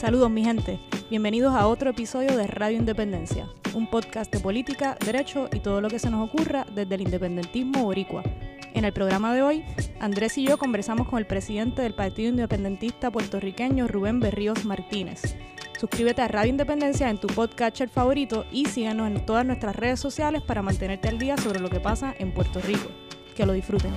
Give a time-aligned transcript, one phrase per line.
[0.00, 0.80] Saludos mi gente,
[1.10, 5.90] bienvenidos a otro episodio de Radio Independencia, un podcast de política, derecho y todo lo
[5.90, 8.22] que se nos ocurra desde el independentismo boricua.
[8.72, 9.62] En el programa de hoy,
[10.00, 15.36] Andrés y yo conversamos con el presidente del Partido Independentista puertorriqueño Rubén Berríos Martínez.
[15.78, 20.40] Suscríbete a Radio Independencia en tu podcatcher favorito y síganos en todas nuestras redes sociales
[20.40, 22.88] para mantenerte al día sobre lo que pasa en Puerto Rico.
[23.36, 23.92] Que lo disfruten.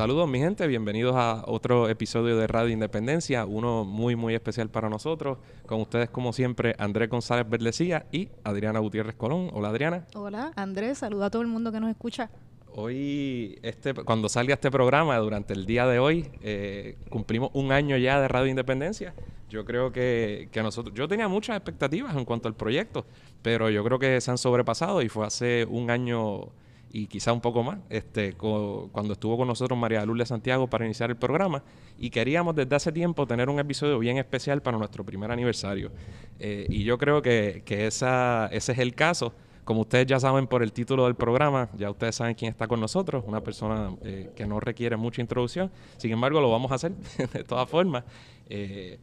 [0.00, 4.88] Saludos mi gente, bienvenidos a otro episodio de Radio Independencia, uno muy muy especial para
[4.88, 5.36] nosotros.
[5.66, 9.50] Con ustedes como siempre Andrés González Verdecía y Adriana Gutiérrez Colón.
[9.52, 10.06] Hola Adriana.
[10.14, 12.30] Hola Andrés, saluda a todo el mundo que nos escucha.
[12.74, 17.98] Hoy, este, cuando salga este programa, durante el día de hoy, eh, cumplimos un año
[17.98, 19.12] ya de Radio Independencia.
[19.50, 23.04] Yo creo que, que, nosotros, yo tenía muchas expectativas en cuanto al proyecto,
[23.42, 26.48] pero yo creo que se han sobrepasado y fue hace un año
[26.92, 31.10] y quizá un poco más, este, cuando estuvo con nosotros María Lourdes Santiago para iniciar
[31.10, 31.62] el programa
[31.98, 35.92] y queríamos desde hace tiempo tener un episodio bien especial para nuestro primer aniversario.
[36.38, 39.32] Eh, y yo creo que, que esa, ese es el caso.
[39.64, 42.80] Como ustedes ya saben por el título del programa, ya ustedes saben quién está con
[42.80, 46.92] nosotros, una persona eh, que no requiere mucha introducción, sin embargo lo vamos a hacer
[47.32, 48.02] de todas formas.
[48.48, 48.98] Eh,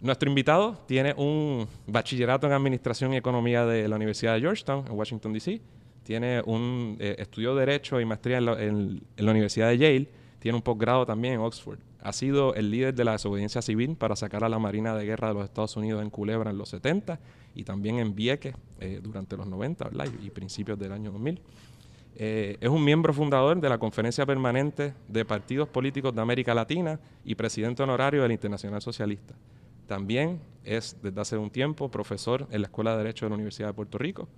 [0.00, 4.92] nuestro invitado tiene un bachillerato en Administración y Economía de la Universidad de Georgetown, en
[4.92, 5.60] Washington, D.C.,
[6.06, 11.04] tiene un eh, estudió Derecho y Maestría en la, Universidad de Yale, tiene un posgrado
[11.04, 11.80] también en Oxford.
[12.00, 15.28] Ha sido el líder de la desobediencia civil para sacar a la Marina de Guerra
[15.28, 17.18] de los Estados Unidos en Culebra en los 70
[17.56, 19.90] y también en Vieques eh, durante los 90
[20.22, 21.40] y principios del año 2000.
[22.18, 27.00] Eh, es un miembro fundador de la Conferencia Permanente de Partidos Políticos de América Latina
[27.24, 29.34] y presidente honorario de la Internacional Socialista.
[29.88, 33.68] También es, desde hace un tiempo, profesor en la Escuela de Derecho de la Universidad
[33.68, 34.28] de Puerto Rico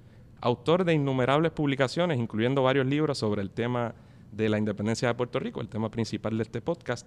[0.41, 3.95] autor de innumerables publicaciones, incluyendo varios libros sobre el tema
[4.33, 7.07] de la independencia de Puerto Rico, el tema principal de este podcast.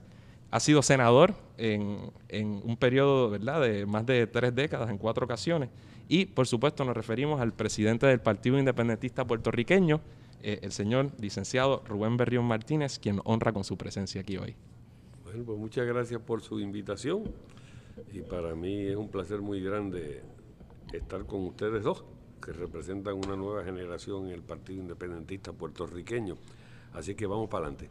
[0.50, 2.12] Ha sido senador en,
[2.64, 3.62] un periodo ¿verdad?
[3.62, 5.70] de más de tres décadas, en cuatro ocasiones.
[6.10, 10.02] Y, por supuesto, nos referimos al presidente del Partido Independentista puertorriqueño,
[10.44, 14.56] eh, el señor licenciado Rubén Berrión Martínez, quien honra con su presencia aquí hoy.
[15.24, 17.24] Bueno, pues muchas gracias por su invitación.
[18.12, 20.22] Y para mí es un placer muy grande
[20.92, 22.04] estar con ustedes dos
[22.42, 26.36] que representan una nueva generación en el Partido Independentista puertorriqueño.
[26.94, 27.90] Así que vamos para adelante.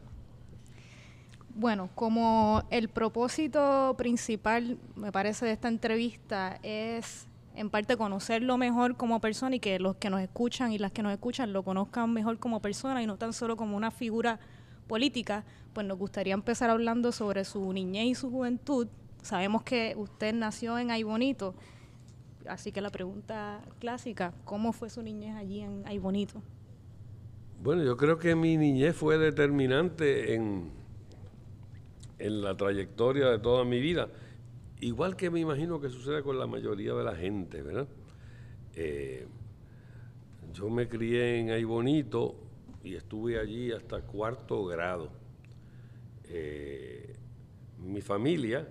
[1.55, 8.97] Bueno, como el propósito principal, me parece, de esta entrevista es en parte conocerlo mejor
[8.97, 12.13] como persona y que los que nos escuchan y las que nos escuchan lo conozcan
[12.13, 14.39] mejor como persona y no tan solo como una figura
[14.87, 18.89] política, pues nos gustaría empezar hablando sobre su niñez y su juventud.
[19.23, 21.55] Sabemos que usted nació en Aybonito,
[22.47, 26.43] Así que la pregunta clásica, ¿cómo fue su niñez allí en Ay Bonito?
[27.63, 30.71] Bueno, yo creo que mi niñez fue determinante en,
[32.19, 34.09] en la trayectoria de toda mi vida,
[34.81, 37.87] igual que me imagino que sucede con la mayoría de la gente, ¿verdad?
[38.75, 39.27] Eh,
[40.55, 42.37] yo me crié en Ay Bonito
[42.83, 45.11] y estuve allí hasta cuarto grado.
[46.25, 47.15] Eh,
[47.79, 48.67] mi familia,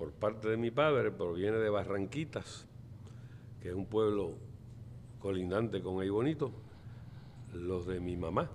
[0.00, 2.66] por parte de mi padre proviene de Barranquitas,
[3.60, 4.32] que es un pueblo
[5.18, 6.50] colindante con Aybonito.
[7.52, 8.48] Los de mi mamá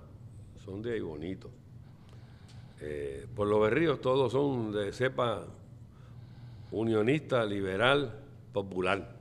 [0.66, 1.52] son de Aybonito.
[2.82, 5.46] Eh, por los berríos todos son de cepa
[6.72, 9.16] unionista, liberal, popular.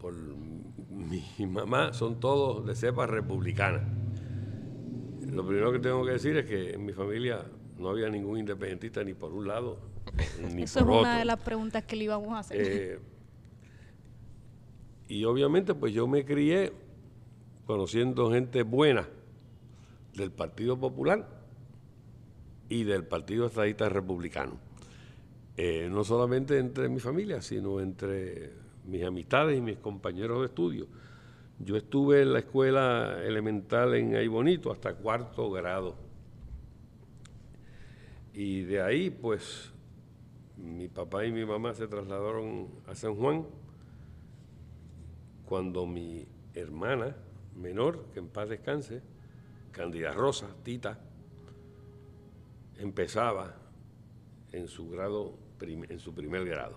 [0.00, 3.86] Por mi mamá son todos de cepa republicana.
[5.30, 7.44] Lo primero que tengo que decir es que en mi familia
[7.78, 9.93] no había ningún independentista ni por un lado
[10.58, 12.58] Eso es una de las preguntas que le íbamos a hacer.
[12.60, 12.98] Eh,
[15.08, 16.72] y obviamente pues yo me crié
[17.66, 19.08] conociendo gente buena
[20.14, 21.28] del Partido Popular
[22.68, 24.58] y del Partido Estadista Republicano.
[25.56, 28.52] Eh, no solamente entre mi familia, sino entre
[28.86, 30.86] mis amistades y mis compañeros de estudio.
[31.60, 35.94] Yo estuve en la escuela elemental en Aybonito hasta cuarto grado.
[38.32, 39.72] Y de ahí, pues,
[40.56, 43.46] mi papá y mi mamá se trasladaron a San Juan
[45.46, 47.16] cuando mi hermana
[47.56, 49.02] menor, que en paz descanse,
[49.72, 50.98] Candida Rosa, Tita,
[52.78, 53.56] empezaba
[54.52, 56.76] en su grado en su primer grado.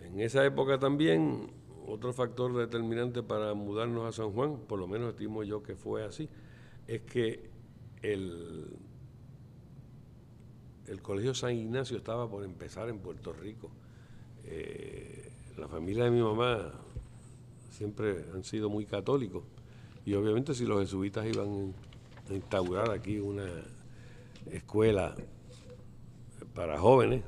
[0.00, 1.50] En esa época también
[1.86, 6.04] otro factor determinante para mudarnos a San Juan, por lo menos estimo yo que fue
[6.04, 6.28] así,
[6.86, 7.50] es que
[8.02, 8.76] el
[10.88, 13.70] el Colegio San Ignacio estaba por empezar en Puerto Rico.
[14.44, 16.72] Eh, la familia de mi mamá
[17.70, 19.42] siempre han sido muy católicos
[20.04, 21.74] y obviamente si los jesuitas iban
[22.28, 23.46] a instaurar aquí una,
[24.50, 25.14] escuela
[26.54, 27.22] para jóvenes,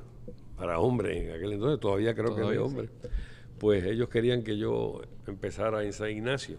[0.56, 2.91] para hombres en aquel entonces, todavía creo que de hombres,
[3.58, 6.58] pues ellos querían que yo empezara en San Ignacio.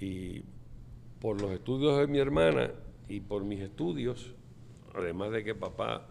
[0.00, 0.44] Y
[1.20, 2.70] por los estudios de mi hermana
[3.08, 4.34] y por mis estudios,
[5.04, 6.06] además de que papá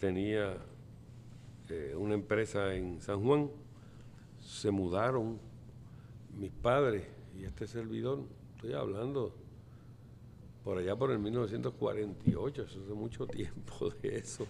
[0.00, 0.56] tenía
[1.68, 3.50] eh, una empresa en San Juan,
[4.40, 5.38] se mudaron
[6.36, 7.06] mis padres
[7.36, 8.20] y este servidor,
[8.54, 9.34] estoy hablando
[10.62, 14.46] por allá por el 1948, eso hace mucho tiempo de eso.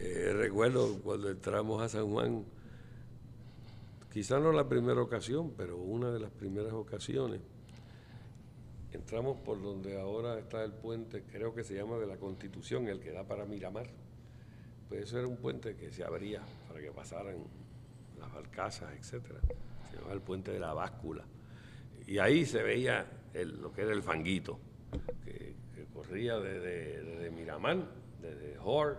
[0.00, 2.44] Eh, recuerdo cuando entramos a San Juan,
[4.12, 7.40] quizá no la primera ocasión, pero una de las primeras ocasiones,
[8.96, 13.00] entramos por donde ahora está el puente, creo que se llama de la Constitución, el
[13.00, 13.86] que da para Miramar.
[14.88, 17.36] Pues eso era un puente que se abría para que pasaran
[18.18, 19.40] las barcazas, etcétera.
[19.90, 21.24] Se llamaba el puente de la báscula.
[22.06, 24.58] Y ahí se veía lo que era el fanguito,
[25.24, 25.54] que,
[25.94, 27.78] corría desde, Miramar,
[28.20, 28.98] desde Hor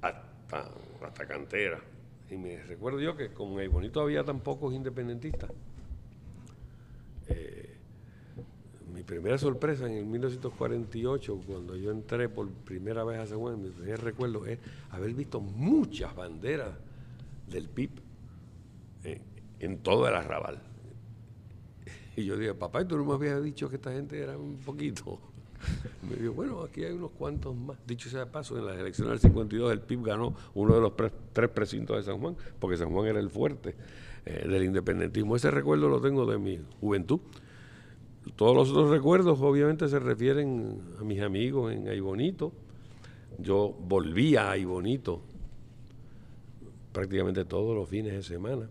[0.00, 0.70] hasta,
[1.02, 1.80] hasta Cantera.
[2.30, 5.50] Y me recuerdo yo que como en Bonito había tan pocos independentistas,
[7.28, 7.61] eh,
[9.02, 13.60] mi primera sorpresa en el 1948, cuando yo entré por primera vez a San Juan,
[13.60, 14.60] mi primer recuerdo es
[14.90, 16.70] haber visto muchas banderas
[17.48, 17.90] del PIB
[19.02, 19.20] eh,
[19.58, 20.62] en todo el arrabal.
[22.16, 25.18] Y yo dije, papá, tú no me habías dicho que esta gente era un poquito.
[26.08, 27.78] Me dijo, bueno, aquí hay unos cuantos más.
[27.84, 30.92] Dicho sea de paso, en las elecciones del 52 el PIB ganó uno de los
[31.32, 33.74] tres precintos de San Juan, porque San Juan era el fuerte
[34.26, 35.34] eh, del independentismo.
[35.34, 37.20] Ese recuerdo lo tengo de mi juventud.
[38.36, 42.52] Todos los otros recuerdos obviamente se refieren a mis amigos en Aibonito.
[43.38, 45.20] Yo volvía a Aibonito
[46.92, 48.68] prácticamente todos los fines de semana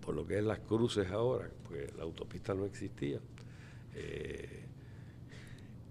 [0.00, 3.20] por lo que es las cruces ahora, porque la autopista no existía.
[3.94, 4.64] Eh,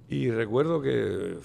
[0.10, 1.38] y recuerdo que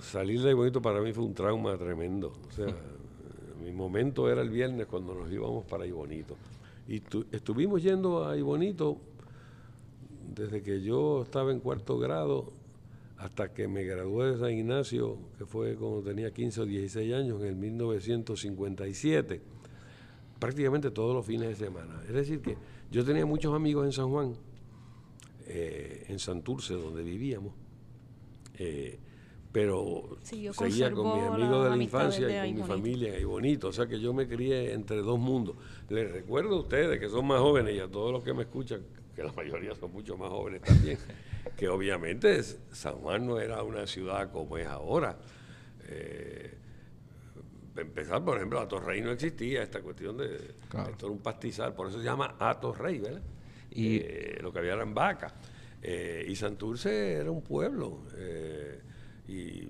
[0.00, 2.32] salir de Bonito para mí fue un trauma tremendo.
[2.48, 2.74] O sea,
[3.62, 6.36] mi momento era el viernes cuando nos íbamos para Ibonito.
[6.88, 7.02] Y
[7.32, 8.98] estuvimos yendo a Ibonito
[10.34, 12.52] desde que yo estaba en cuarto grado
[13.18, 17.40] hasta que me gradué de San Ignacio, que fue cuando tenía 15 o 16 años,
[17.42, 19.54] en el 1957
[20.44, 22.02] prácticamente todos los fines de semana.
[22.06, 22.56] Es decir, que
[22.90, 24.34] yo tenía muchos amigos en San Juan,
[25.46, 27.54] eh, en Santurce, donde vivíamos,
[28.58, 28.98] eh,
[29.50, 30.18] pero
[30.52, 33.68] seguía con mis amigos de la infancia y con mi familia y bonito.
[33.68, 35.56] O sea que yo me crié entre dos mundos.
[35.88, 38.82] Les recuerdo a ustedes que son más jóvenes y a todos los que me escuchan,
[39.14, 40.98] que la mayoría son mucho más jóvenes también,
[41.56, 45.16] que obviamente San Juan no era una ciudad como es ahora.
[45.86, 46.58] Eh,
[47.76, 51.98] empezar, por ejemplo, Atorrey no existía, esta cuestión de esto era un pastizal, por eso
[51.98, 53.22] se llama Atorrey, ¿verdad?
[53.70, 55.32] Y eh, lo que había eran vacas.
[55.82, 58.04] Eh, y Santurce era un pueblo.
[58.16, 58.80] Eh,
[59.28, 59.68] y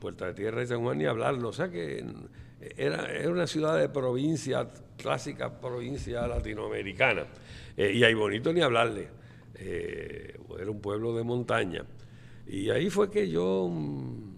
[0.00, 1.50] Puerta de Tierra y San Juan ni hablarlo.
[1.50, 2.04] O sea que
[2.76, 7.26] era, era una ciudad de provincia, clásica provincia latinoamericana.
[7.76, 9.08] Y ahí bonito ni hablarle.
[9.58, 11.84] era un pueblo de montaña.
[12.46, 14.34] Y ahí fue que yo mm,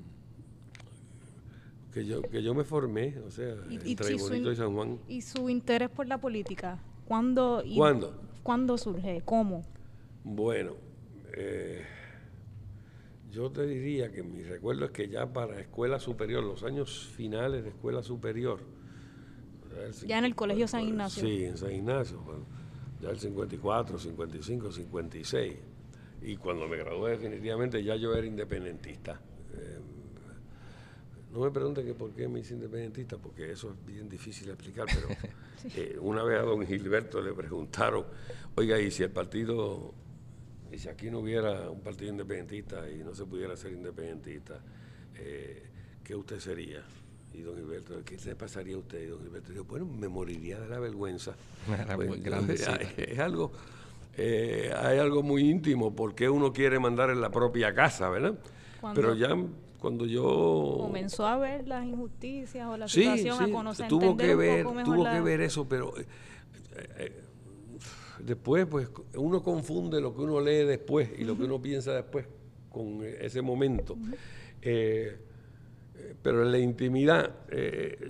[1.97, 4.99] que yo, que yo me formé, o sea, entre y, Bonito y San Juan.
[5.09, 6.79] ¿Y su interés por la política?
[7.07, 7.65] ¿Cuándo?
[7.75, 8.21] ¿Cuándo?
[8.43, 9.23] ¿Cuándo surge?
[9.25, 9.65] ¿Cómo?
[10.23, 10.75] Bueno,
[11.35, 11.83] eh,
[13.31, 17.65] yo te diría que mi recuerdo es que ya para escuela superior, los años finales
[17.65, 18.61] de escuela superior.
[20.07, 21.23] ya en el Colegio San Ignacio.
[21.23, 22.21] Sí, en San Ignacio,
[23.01, 25.55] ya el 54, 55, 56.
[26.23, 29.21] Y cuando me gradué definitivamente ya yo era independentista.
[29.55, 29.81] Eh,
[31.33, 34.55] no me pregunten que por qué me hice independentista, porque eso es bien difícil de
[34.55, 35.09] explicar, pero
[35.77, 38.07] eh, una vez a don Gilberto le preguntaron,
[38.55, 39.93] oiga, y si el partido,
[40.73, 44.61] y si aquí no hubiera un partido independentista y no se pudiera ser independentista,
[45.15, 45.63] eh,
[46.03, 46.83] ¿qué usted sería?
[47.37, 49.03] Y don Gilberto, ¿qué le pasaría a usted?
[49.03, 51.35] Y don Gilberto dijo, bueno, me moriría de la vergüenza.
[51.97, 52.23] Pues,
[52.97, 53.53] es algo,
[54.17, 58.35] eh, hay algo muy íntimo, porque uno quiere mandar en la propia casa, ¿verdad?
[58.95, 59.37] Pero ya
[59.79, 64.65] cuando yo comenzó a ver las injusticias o la situación a conocer tuvo que ver
[64.85, 66.07] tuvo que ver eso pero eh,
[66.99, 67.23] eh,
[68.21, 72.27] después pues uno confunde lo que uno lee después y lo que uno piensa después
[72.71, 73.97] con ese momento
[74.63, 75.19] eh,
[76.23, 77.35] pero en la intimidad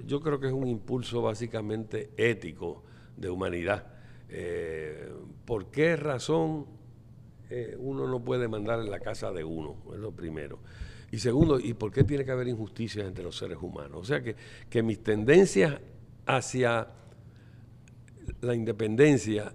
[0.06, 2.84] yo creo que es un impulso básicamente ético
[3.16, 3.86] de humanidad
[5.44, 6.66] ¿por qué razón
[7.78, 9.76] uno no puede mandar en la casa de uno?
[9.92, 10.58] Es lo primero.
[11.10, 14.00] Y segundo, ¿y por qué tiene que haber injusticias entre los seres humanos?
[14.00, 14.34] O sea que,
[14.68, 15.80] que mis tendencias
[16.26, 16.88] hacia
[18.40, 19.52] la independencia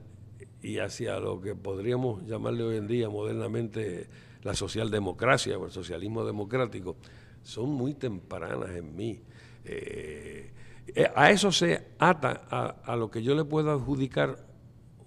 [0.62, 4.08] y hacia lo que podríamos llamarle hoy en día modernamente
[4.44, 6.96] la socialdemocracia o el socialismo democrático,
[7.44, 9.20] son muy tempranas en mí.
[9.66, 10.52] Eh,
[10.88, 12.48] eh, a eso se ata
[12.84, 14.46] a, lo que yo le puedo adjudicar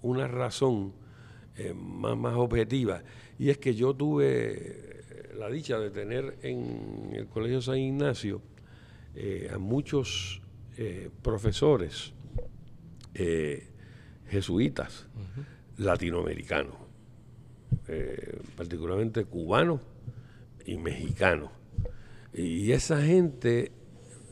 [0.01, 0.93] una razón
[1.57, 3.03] eh, más, más objetiva,
[3.37, 5.03] y es que yo tuve
[5.37, 8.41] la dicha de tener en el Colegio San Ignacio
[9.53, 10.41] a muchos
[11.21, 12.13] profesores
[14.27, 15.07] jesuitas
[15.77, 16.75] latinoamericanos,
[18.55, 19.81] particularmente cubanos
[20.65, 21.51] y mexicanos.
[22.37, 23.71] Y esa gente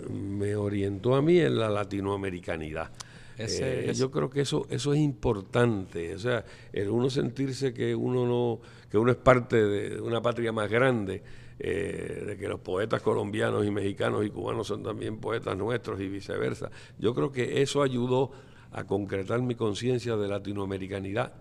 [0.09, 2.91] me orientó a mí en la latinoamericanidad.
[3.37, 8.27] Eh, yo creo que eso eso es importante, o sea, el uno sentirse que uno
[8.27, 11.23] no que uno es parte de una patria más grande,
[11.57, 16.09] eh, de que los poetas colombianos y mexicanos y cubanos son también poetas nuestros y
[16.09, 16.69] viceversa.
[16.99, 18.31] Yo creo que eso ayudó
[18.71, 21.33] a concretar mi conciencia de latinoamericanidad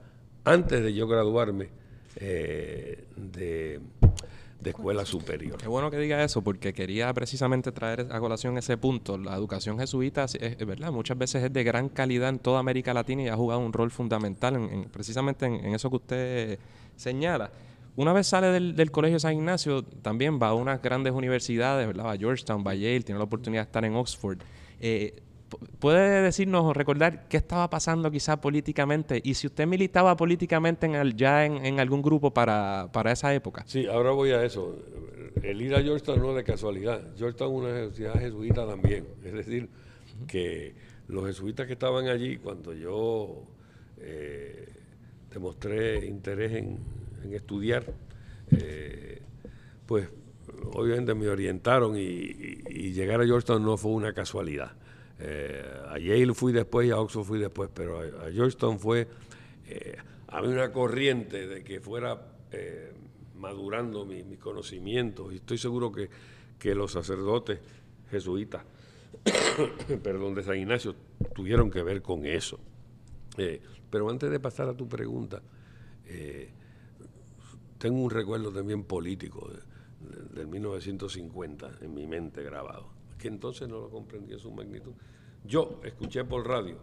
[0.45, 1.69] antes de yo graduarme
[2.17, 3.81] eh, de
[4.63, 5.59] de escuela superior.
[5.59, 9.19] Qué bueno que diga eso, porque quería precisamente traer a colación ese punto.
[9.19, 13.23] La educación jesuita, es, verdad, muchas veces es de gran calidad en toda América Latina
[13.23, 16.59] y ha jugado un rol fundamental en, precisamente en, eso que usted
[16.97, 17.51] señala.
[17.97, 22.07] Una vez sale del, Colegio San Ignacio, también va a unas grandes universidades, ¿verdad?
[22.07, 24.39] Va a Georgetown, va a Yale, tiene la oportunidad de estar en Oxford.
[24.81, 25.23] Eh,
[25.79, 30.95] ¿Puede decirnos o recordar qué estaba pasando quizá políticamente y si usted militaba políticamente en
[30.95, 33.65] el, ya en, algún grupo para, esa época?
[33.67, 34.77] Sí, ahora voy a eso.
[35.43, 37.03] El ir a Georgetown no es de casualidad.
[37.17, 39.07] Georgetown es una universidad jesuita también.
[39.25, 39.69] Es decir,
[40.27, 40.75] que
[41.09, 43.45] los jesuitas que estaban allí, cuando yo
[43.99, 44.69] eh,
[45.33, 46.79] demostré interés en,
[47.33, 47.85] estudiar,
[48.51, 49.23] eh,
[49.87, 50.09] pues
[50.75, 54.73] obviamente me orientaron y llegar a Georgetown no fue una casualidad.
[55.25, 59.07] Eh, a Yale fui después y a Oxford fui después, pero a, Georgetown fue,
[59.69, 62.93] eh, había una corriente de que fuera eh,
[63.37, 66.11] madurando mis mi conocimientos y estoy seguro que,
[66.59, 67.61] que los sacerdotes
[68.11, 68.65] jesuitas,
[70.03, 70.97] perdón, de San Ignacio,
[71.33, 72.59] tuvieron que ver con eso.
[73.89, 75.41] pero antes de pasar a tu pregunta,
[77.79, 79.53] tengo un recuerdo también político
[80.35, 82.91] del 1950 en mi mente grabado,
[83.23, 84.93] que entonces no lo comprendí en su magnitud.
[85.45, 86.77] Yo escuché por radio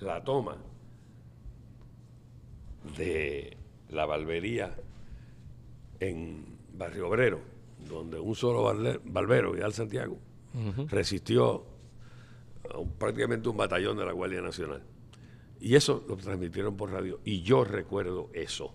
[0.00, 0.56] la toma
[2.96, 3.54] de
[3.90, 4.74] la barbería
[6.00, 7.40] en Barrio Obrero,
[7.90, 8.62] donde un solo
[9.04, 10.16] barbero, Vidal Santiago,
[10.88, 11.66] resistió
[12.64, 14.82] a prácticamente un batallón de la Guardia Nacional.
[15.60, 17.20] Y eso lo transmitieron por radio.
[17.24, 18.72] Y yo recuerdo eso.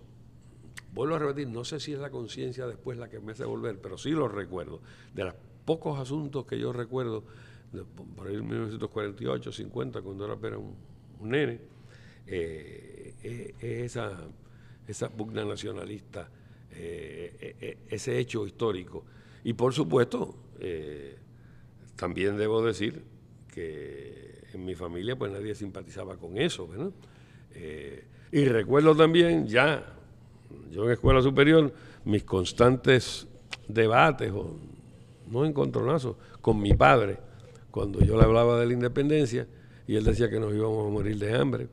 [0.93, 3.81] Vuelvo a repetir, no sé si es la conciencia después la que me hace volver,
[3.81, 4.81] pero sí lo recuerdo.
[5.15, 5.33] De los
[5.65, 7.23] pocos asuntos que yo recuerdo
[8.15, 11.59] por ahí en 1948, 50, cuando era apenas un, nene,
[12.27, 14.11] eh, eh, esa,
[14.87, 16.29] esa pugna nacionalista,
[16.71, 19.03] eh, ese hecho histórico.
[19.43, 20.35] Y por supuesto,
[21.95, 23.03] también debo decir
[23.53, 26.69] que en mi familia pues nadie simpatizaba con eso,
[28.31, 29.93] y recuerdo también ya,
[30.71, 31.73] yo en escuela superior,
[32.05, 33.27] mis constantes
[33.67, 34.57] debates, o
[35.33, 37.17] no encontronazos, con mi padre,
[37.71, 39.47] cuando yo le hablaba de la independencia
[39.87, 41.67] y él decía que nos íbamos a morir de hambre,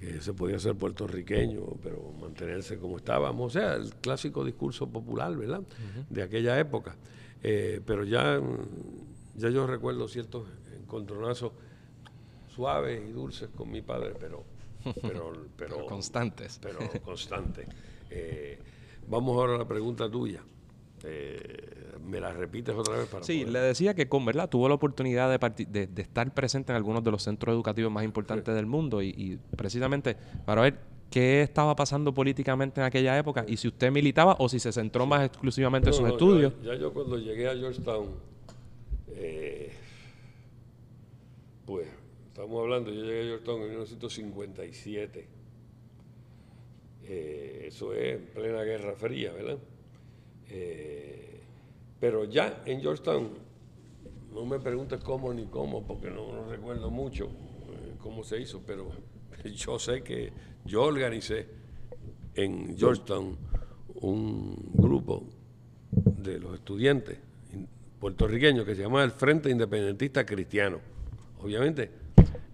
[0.00, 5.34] que se podía ser puertorriqueño, pero mantenerse como estábamos, o sea, el clásico discurso popular,
[5.36, 5.62] ¿verdad?
[6.10, 6.96] De aquella época.
[7.42, 8.40] Eh, pero ya,
[9.36, 11.52] ya yo recuerdo ciertos encontronazos
[12.48, 14.44] suaves y dulces con mi padre, pero...
[15.02, 16.58] Pero, pero, constantes.
[16.62, 17.66] Pero constantes.
[18.10, 18.58] Eh,
[19.08, 20.42] vamos ahora a la pregunta tuya.
[21.04, 23.06] Eh, ¿Me la repites otra vez?
[23.06, 26.76] Para sí, le decía que con verdad tuvo la oportunidad de, de, estar presente en
[26.76, 30.78] algunos de los centros educativos más importantes del mundo y, precisamente para ver
[31.10, 35.06] qué estaba pasando políticamente en aquella época y si usted militaba o si se centró
[35.06, 36.52] más exclusivamente en sus estudios.
[36.62, 38.08] Ya, yo cuando llegué a Georgetown,
[39.08, 39.72] eh,
[41.66, 41.88] pues
[42.28, 45.28] estamos hablando, yo llegué a Georgetown en 1957.
[47.10, 49.58] Eh, eso es en plena Guerra Fría, ¿verdad?
[50.50, 51.40] Eh,
[52.00, 53.28] pero ya en Georgetown,
[54.32, 58.90] no me preguntes cómo ni cómo, porque no, recuerdo mucho eh, cómo se hizo, pero
[59.44, 60.32] yo sé que
[60.64, 61.46] yo organicé
[62.34, 63.36] en Georgetown
[64.00, 65.24] un grupo
[65.90, 67.18] de los estudiantes
[67.98, 70.78] puertorriqueños que se llamaba el Frente Independentista Cristiano.
[71.40, 71.90] Obviamente,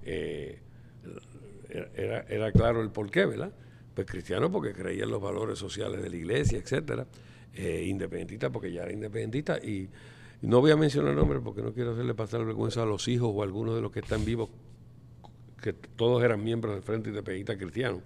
[0.03, 0.59] eh,
[1.95, 3.53] era, era, claro el porqué, ¿verdad?
[3.95, 7.07] Pues cristiano porque creía en los valores sociales de la iglesia, etcétera
[7.55, 9.89] eh, independentista, porque ya era independentista, y
[10.43, 13.41] no voy a mencionar nombres porque no quiero hacerle pasar vergüenza a los hijos o
[13.43, 14.51] a algunos de los que están vivos,
[15.63, 18.03] que todos eran miembros del Frente Independentista Cristiano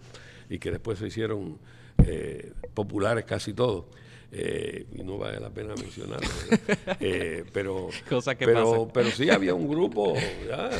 [0.49, 1.59] y que después se hicieron
[2.07, 3.87] eh, populares casi todos.
[4.31, 6.28] Eh, y no vale la pena mencionarlo.
[7.00, 7.88] Eh, pero,
[8.38, 10.14] pero, pero sí había un grupo,
[10.49, 10.71] ya,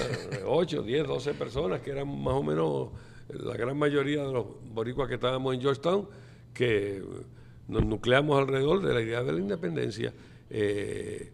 [0.45, 2.89] 8, 10, 12 personas que eran más o menos
[3.29, 6.09] la gran mayoría de los boricuas que estábamos en Georgetown,
[6.53, 7.03] que
[7.69, 10.13] nos nucleamos alrededor de la idea de la independencia.
[10.51, 11.31] Eh,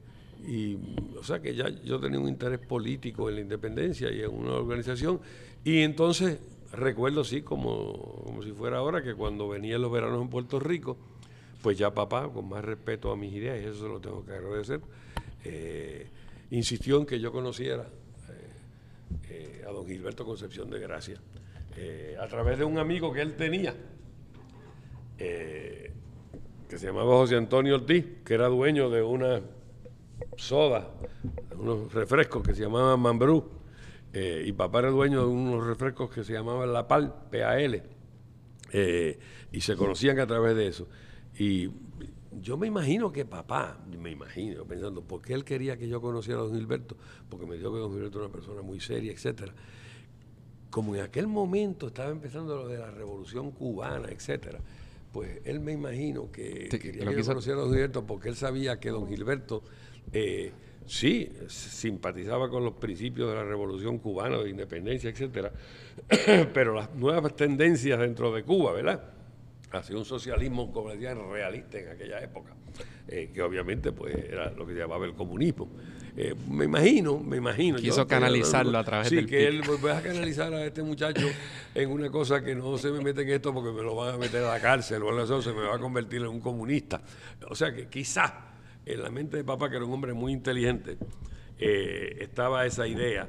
[0.46, 0.76] y,
[1.16, 4.52] o sea, que ya yo tenía un interés político en la independencia y en una
[4.54, 5.20] organización.
[5.64, 6.38] Y entonces
[6.72, 10.98] recuerdo, sí, como, como si fuera ahora, que cuando venían los veranos en Puerto Rico,
[11.62, 14.32] pues ya papá, con más respeto a mis ideas, y eso se lo tengo que
[14.32, 14.80] agradecer,
[15.44, 16.08] eh,
[16.50, 17.86] insistió en que yo conociera
[19.30, 21.18] eh, a don Gilberto Concepción de Gracia,
[22.20, 23.74] a través de un amigo que él tenía,
[26.68, 29.40] que se llamaba José Antonio Ortiz, que era dueño de una
[30.36, 30.90] soda,
[31.58, 33.44] unos refrescos que se llamaban Mambrú,
[34.12, 37.82] eh, y papá era dueño de unos refrescos que se llamaban La Pal, PAL,
[38.72, 39.18] eh,
[39.52, 40.88] y se conocían a través de eso.
[41.38, 41.70] Y
[42.40, 46.40] yo me imagino que papá, me imagino, pensando, ¿por qué él quería que yo conociera
[46.40, 46.96] a don Gilberto?
[47.28, 49.52] Porque me dijo que don Gilberto era una persona muy seria, etcétera.
[50.70, 54.60] Como en aquel momento estaba empezando lo de la revolución cubana, etcétera,
[55.14, 59.06] pues él me imagino que quería que a don Gilberto porque él sabía que don
[59.06, 59.62] Gilberto
[60.12, 60.50] eh,
[60.86, 65.52] sí, simpatizaba con los principios de la revolución cubana, de independencia, etcétera,
[66.52, 69.04] pero las nuevas tendencias dentro de Cuba, ¿verdad?
[69.70, 72.56] Hacia un socialismo, como decían, realista en aquella época,
[73.06, 75.70] eh, que obviamente pues era lo que se llamaba el comunismo.
[76.16, 77.78] Eh, me imagino, me imagino.
[77.78, 81.26] Quiso canalizarlo a través sí, del Sí, que él pues, a canalizar a este muchacho
[81.74, 84.18] en una cosa que no se me mete en esto porque me lo van a
[84.18, 87.02] meter a la cárcel o algo se me va a convertir en un comunista.
[87.48, 88.32] O sea que quizás
[88.86, 90.98] en la mente de papá, que era un hombre muy inteligente,
[91.58, 93.28] eh, estaba esa idea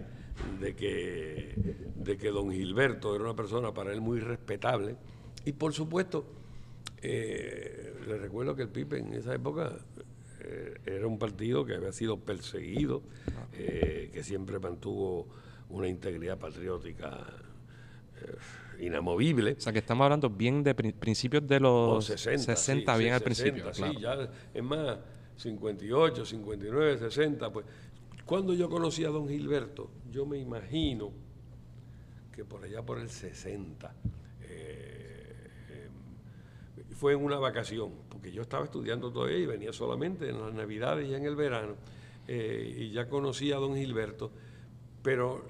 [0.59, 1.53] de que,
[1.95, 4.95] de que don Gilberto era una persona para él muy respetable.
[5.43, 6.25] Y por supuesto,
[7.01, 9.75] eh, le recuerdo que el Pipe en esa época
[10.55, 13.03] eh, era un partido que había sido perseguido,
[13.51, 15.27] que siempre mantuvo
[15.69, 17.25] una integridad patriótica
[18.79, 19.53] inamovible.
[19.53, 23.73] O sea, que estamos hablando bien de principios de los 60, bien al principio.
[23.73, 24.97] Sí, ya, es más,
[25.37, 27.65] 58, 59, 60, pues
[28.25, 31.11] cuando yo conocí a don Gilberto, yo me imagino
[32.31, 33.93] que por allá por el 60,
[34.41, 35.35] eh,
[35.69, 37.91] em, fue en una vacación,
[38.25, 41.75] porque yo estaba estudiando todavía y venía solamente en las navidades y en el verano,
[42.27, 44.31] eh, y ya conocí a don Gilberto,
[45.03, 45.45] pero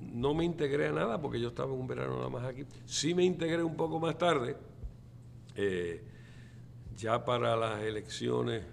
[0.00, 2.64] no me integré a nada porque yo estaba en un verano nada más aquí.
[2.86, 4.56] Sí me integré un poco más tarde,
[5.54, 6.02] eh,
[6.96, 8.64] ya para las elecciones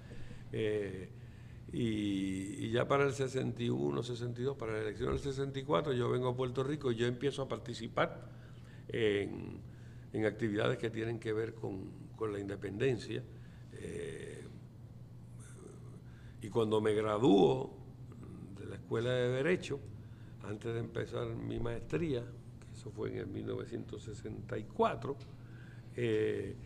[0.53, 1.09] Eh,
[1.73, 6.63] y, ya para el 61, 62, para la elección del 64, yo vengo a Puerto
[6.63, 8.31] Rico y yo empiezo a participar
[8.89, 9.61] en,
[10.27, 13.23] actividades que tienen que ver con, la independencia.
[13.75, 14.45] Eh,
[16.43, 17.79] y cuando me graduó,
[18.89, 19.81] Escuela de Derecho,
[20.45, 25.17] antes de empezar mi maestría, que eso fue en el 1964.
[25.95, 26.57] Eh,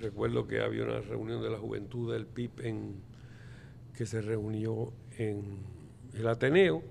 [0.00, 3.02] recuerdo que había una reunión de la juventud del PIB en,
[3.96, 5.58] que se reunió en
[6.14, 6.82] el Ateneo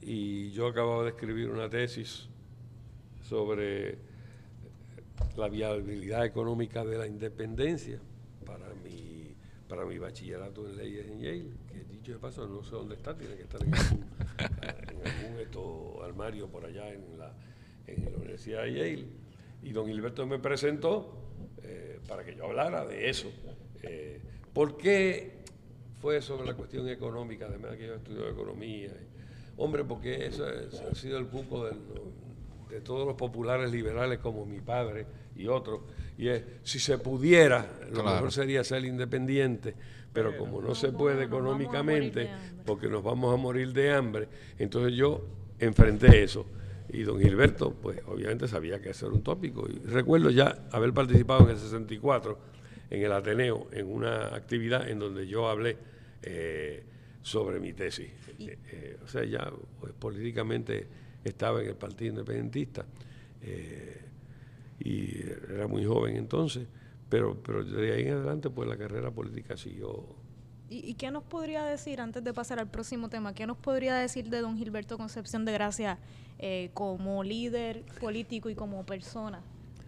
[0.00, 2.28] y yo acababa de escribir una tesis
[3.22, 3.98] sobre
[5.36, 7.98] la viabilidad económica de la independencia
[8.44, 9.34] para mi,
[9.68, 11.64] para mi bachillerato en leyes en Yale
[12.04, 14.04] dicho de paso, no sé dónde está, tiene que estar en algún,
[16.04, 17.32] armario por allá en la,
[17.86, 19.06] en la Universidad de Yale.
[19.62, 21.16] Y don Gilberto me presentó
[21.62, 23.32] eh, para que yo hablara de eso.
[23.82, 24.20] Eh,
[24.52, 25.43] ¿Por qué
[26.04, 28.90] fue sobre la cuestión económica, además que yo estudio economía?
[29.56, 35.06] Hombre, porque eso, ha sido el cupo de todos los populares liberales como mi padre
[35.34, 35.80] y otros.
[36.18, 39.74] Y es, si se pudiera, lo mejor sería ser independiente
[40.12, 42.30] pero como no se puede económicamente,
[42.64, 45.24] porque nos vamos a morir de hambre, entonces yo
[45.58, 46.46] enfrenté eso.
[46.88, 49.66] Y don Gilberto, pues obviamente sabía que eso era un tópico.
[49.68, 52.38] Y recuerdo ya haber participado en el 64
[52.90, 55.76] en el Ateneo, en una actividad en donde yo hablé
[56.26, 56.84] eh,
[57.22, 58.10] sobre mi tesis.
[58.38, 60.86] Eh, eh, o sea, ya pues, políticamente
[61.24, 62.84] estaba en el Partido Independentista
[64.80, 66.66] y era muy joven entonces.
[67.08, 70.04] Pero, pero de ahí en adelante, pues la carrera política siguió.
[70.68, 73.94] ¿Y, ¿Y, qué nos podría decir, antes de pasar al próximo tema, qué nos podría
[73.94, 75.98] decir de don Gilberto Concepción de Gracia
[76.38, 79.40] eh, como líder político y como persona,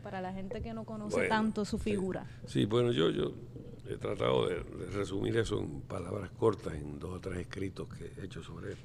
[0.02, 2.26] para la gente que no conoce tanto su figura?
[2.46, 3.32] Sí, bueno, yo, yo
[3.88, 8.24] he tratado de, resumir eso en palabras cortas, en dos o tres escritos que he
[8.24, 8.78] hecho sobre él.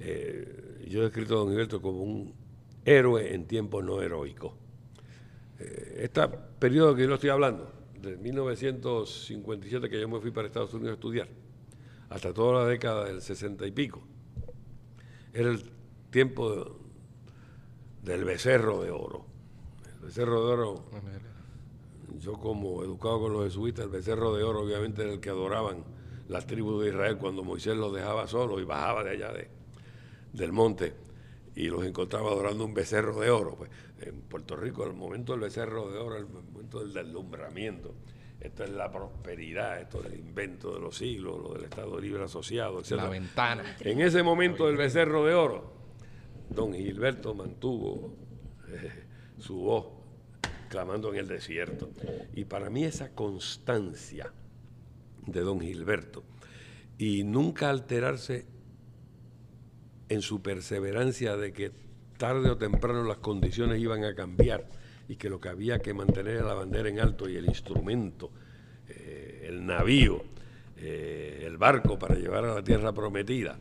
[0.00, 2.34] Eh, yo he escrito a Don Gilberto como un
[2.84, 4.52] héroe en tiempos no heroicos.
[5.58, 6.26] Eh, este
[6.58, 10.94] periodo que yo estoy hablando, de 1957 que yo me fui para Estados Unidos a
[10.94, 11.28] estudiar,
[12.10, 14.02] hasta toda la década del 60 y pico,
[15.32, 15.62] era el
[16.10, 16.78] tiempo
[18.02, 19.24] del becerro de oro.
[19.94, 20.84] El becerro de oro,
[22.18, 25.84] yo como educado con los jesuitas, el becerro de oro obviamente era el que adoraban
[26.28, 29.48] las tribus de Israel cuando Moisés los dejaba solos y bajaba de allá de,
[30.32, 30.94] del monte
[31.54, 33.56] y los encontraba adorando un becerro de oro.
[33.56, 33.70] Pues
[34.00, 37.94] en Puerto Rico el momento del becerro de oro, el momento del deslumbramiento.
[38.40, 42.24] Esto es la prosperidad, esto es el invento de los siglos, lo del Estado Libre
[42.24, 42.92] Asociado, etc.
[42.92, 43.76] La ventana.
[43.80, 45.72] En ese momento del becerro de oro,
[46.50, 48.12] don Gilberto mantuvo
[48.68, 49.04] eh,
[49.38, 50.01] su voz
[50.72, 51.90] clamando en el desierto.
[52.34, 54.32] Y para mí esa constancia
[55.26, 56.24] de don Gilberto
[56.96, 58.46] y nunca alterarse
[60.08, 61.72] en su perseverancia de que
[62.16, 64.66] tarde o temprano las condiciones iban a cambiar
[65.08, 68.30] y que lo que había que mantener era la bandera en alto y el instrumento,
[68.88, 70.22] eh, el navío,
[70.78, 73.58] eh, el barco para llevar a la tierra prometida,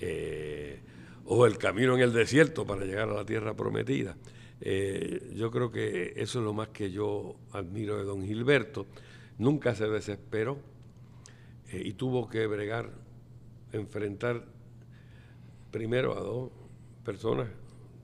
[0.00, 0.80] eh,
[1.24, 4.16] o el camino en el desierto para llegar a la tierra prometida.
[4.60, 8.86] Yo creo que eso es lo más que yo admiro de don Gilberto.
[9.38, 10.58] Nunca se desesperó
[11.72, 12.90] y tuvo que bregar,
[13.72, 14.44] enfrentar
[15.70, 16.50] primero a dos
[17.04, 17.48] personas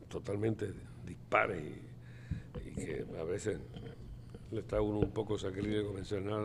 [0.08, 0.72] totalmente
[1.04, 1.84] dispares y,
[2.74, 3.58] que a veces
[4.50, 6.42] le está uno un poco sacrílego mencionar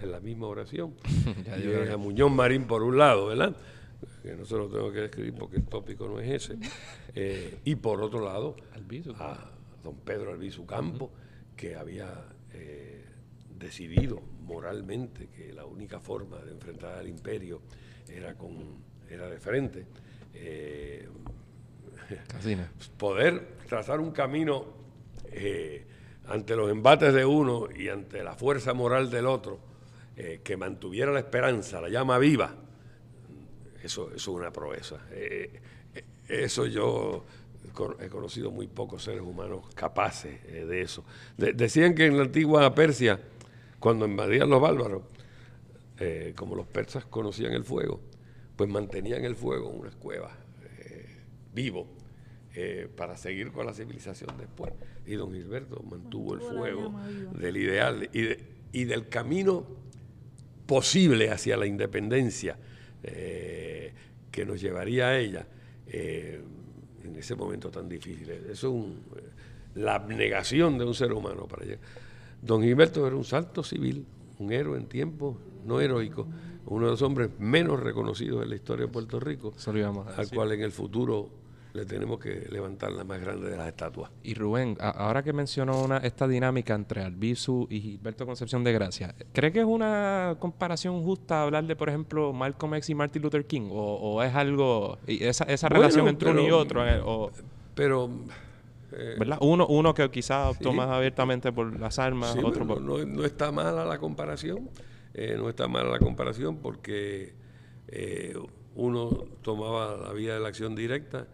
[0.00, 0.94] en la misma oración.
[1.62, 3.56] y a Muñoz Marín por un lado, ¿verdad?
[4.22, 6.58] Que no se lo tengo que describir porque el tópico no es ese.
[7.12, 8.54] Eh, y por otro lado,
[9.18, 9.50] a
[9.82, 11.10] don Pedro Albizu Campo,
[11.56, 13.04] que había eh,
[13.58, 17.62] decidido moralmente que la única forma de enfrentar al imperio
[18.08, 18.54] era, con,
[19.08, 19.86] era de frente.
[20.34, 21.08] Eh,
[22.96, 24.64] poder trazar un camino
[25.26, 25.84] eh,
[26.28, 29.68] ante los embates de uno y ante la fuerza moral del otro,
[30.44, 32.54] que mantuviera la esperanza, la llama viva,
[33.82, 35.00] eso, es una proeza.
[36.28, 37.24] eso yo
[38.00, 41.04] he conocido muy pocos seres humanos capaces de eso.
[41.36, 43.20] decían que en la antigua Persia,
[43.78, 45.02] cuando invadían los bárbaros,
[46.36, 48.00] como los persas conocían el fuego,
[48.60, 51.06] pues mantenían el fuego en unas cuevas eh,
[51.54, 51.86] vivo
[52.54, 54.74] eh, para seguir con la civilización después.
[55.06, 56.92] Y don Gilberto mantuvo el fuego
[57.32, 59.64] del ideal y, del camino
[60.66, 62.58] posible hacia la independencia
[63.02, 63.92] eh,
[64.30, 65.46] que nos llevaría a ella
[65.92, 68.30] en ese momento tan difícil.
[68.30, 68.86] Eso
[69.16, 69.22] es
[69.74, 71.80] la abnegación de un ser humano para llegar.
[72.42, 74.06] Don Gilberto era un salto civil,
[74.38, 76.26] un héroe en tiempo no heroico,
[76.66, 79.52] uno de los hombres menos reconocidos en la historia de Puerto Rico,
[80.16, 81.28] al cual en el futuro
[81.72, 84.10] le tenemos que levantar la más grande de las estatuas.
[84.22, 89.14] Y Rubén, ahora que mencionó una, esta dinámica entre Albizu y Gilberto Concepción de Gracia,
[89.32, 93.46] ¿cree que es una comparación justa hablar de, por ejemplo, Malcolm X y Martin Luther
[93.46, 93.68] King?
[93.70, 96.86] ¿O, es algo, esa, esa relación entre uno y otro?
[96.86, 97.00] Eh,
[97.74, 98.10] pero...
[98.92, 99.38] Eh, ¿Verdad?
[99.40, 102.80] Uno, uno que quizás optó más abiertamente por las armas, otro por...
[102.80, 104.68] No, no está mala la comparación.
[105.14, 107.34] Eh, no está mala la comparación porque
[107.88, 108.34] eh,
[108.74, 109.10] uno
[109.42, 111.26] tomaba la vía de la acción directa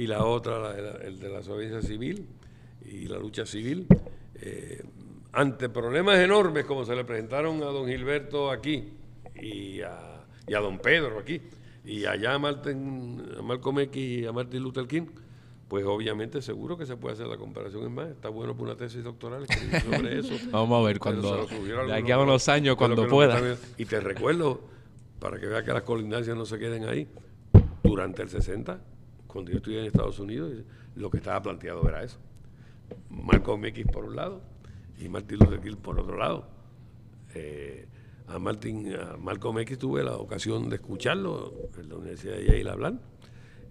[0.00, 2.26] y la otra el de la desobediencia civil
[2.86, 3.86] y la lucha civil.
[4.34, 4.82] Eh,
[5.32, 8.94] ante problemas enormes como se le presentaron a don Gilberto aquí
[9.34, 11.42] y a, y a don Pedro aquí
[11.84, 15.06] y allá a, Martin, a Malcolm X y a Martin Luther King,
[15.68, 17.84] pues obviamente seguro que se puede hacer la comparación.
[17.84, 19.46] Es más, está bueno por una tesis doctoral
[19.84, 20.34] sobre eso.
[20.50, 23.38] Vamos a ver cuando, de aquí a unos años, cuando pueda.
[23.76, 24.62] Y te recuerdo,
[25.18, 27.06] para que veas que las colindancias no se queden ahí,
[27.82, 28.80] durante el 60,
[29.30, 30.52] cuando yo estuve en Estados Unidos,
[30.96, 32.18] lo que estaba planteado era eso.
[33.08, 34.42] Malcolm X por un lado
[34.98, 36.46] y Martin Luther King por otro lado.
[37.34, 37.86] Eh,
[38.26, 42.70] a, Martin, a Malcolm X tuve la ocasión de escucharlo en la Universidad de Yale
[42.70, 42.94] hablar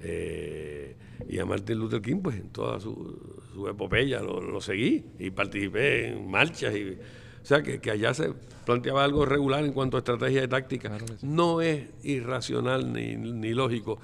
[0.02, 0.96] eh,
[1.28, 6.08] y a Martin Luther King, pues en toda su, su epopeya lo, seguí y participé
[6.08, 6.76] en marchas.
[6.76, 6.98] Y,
[7.42, 8.34] o sea, que, que, allá se
[8.66, 10.98] planteaba algo regular en cuanto a estrategia de táctica.
[11.22, 14.00] No es irracional ni, ni lógico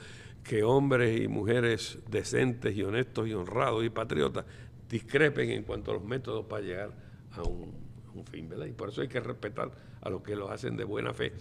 [0.45, 4.45] que hombres y mujeres decentes y honestos y honrados y patriotas
[4.87, 6.91] discrepen en cuanto a los métodos para llegar
[7.31, 7.73] a un,
[8.31, 8.67] fin, ¿verdad?
[8.67, 11.33] Y por eso hay que respetar a los que lo hacen de buena fe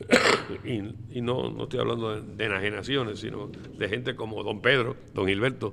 [0.64, 5.72] y, no, no, estoy hablando de, enajenaciones, sino de gente como don Pedro, don Gilberto,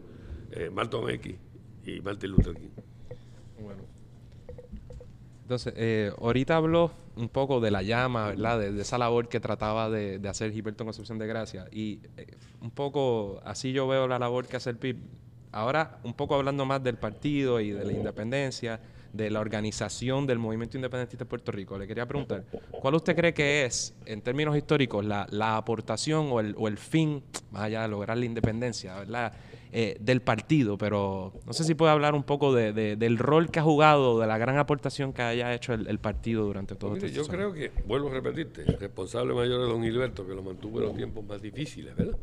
[0.51, 1.36] eh, Martin X
[1.86, 2.69] y Martin Luther King.
[3.60, 3.82] Bueno.
[5.41, 8.60] Entonces, eh, ahorita habló un poco de la llama, ¿verdad?
[8.60, 11.65] De, esa labor que trataba de, hacer Gilberto Concepción de Gracia.
[11.71, 12.27] Y eh,
[12.62, 14.97] un poco así yo veo la labor que hace el PIB.
[15.51, 18.79] Ahora, un poco hablando más del partido y de la independencia,
[19.12, 22.45] de la organización del movimiento independentista de Puerto Rico, le quería preguntar,
[22.79, 27.23] ¿cuál usted cree que es, en términos históricos, la, aportación o el, o el fin,
[27.51, 29.34] más allá de lograr la independencia, ¿verdad?
[29.71, 33.60] Eh, del partido, pero no sé si puede hablar un poco de, del rol que
[33.60, 37.27] ha jugado, de la gran aportación que haya hecho el, partido durante todo este Yo
[37.27, 40.86] creo que, vuelvo a repetirte, el responsable mayor es don Gilberto, que lo mantuvo en
[40.86, 42.17] los tiempos más difíciles, ¿verdad?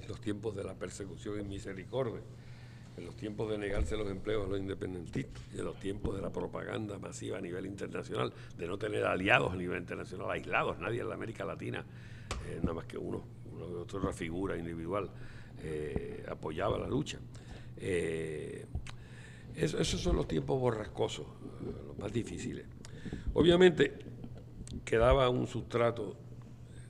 [0.00, 2.22] En los tiempos de la persecución y misericordia,
[2.96, 6.22] en los tiempos de negarse los empleos a los independentistas, y en los tiempos de
[6.22, 11.02] la propaganda masiva a nivel internacional, de no tener aliados a nivel internacional, aislados, nadie
[11.02, 11.84] en la América Latina,
[12.48, 13.22] eh, nada más que uno,
[13.54, 15.10] uno de otra figura individual
[15.62, 17.18] eh, apoyaba la lucha.
[17.76, 18.66] Eh,
[19.54, 21.26] esos son los tiempos borrascosos,
[21.86, 22.64] los más difíciles.
[23.34, 23.92] Obviamente
[24.84, 26.16] quedaba un sustrato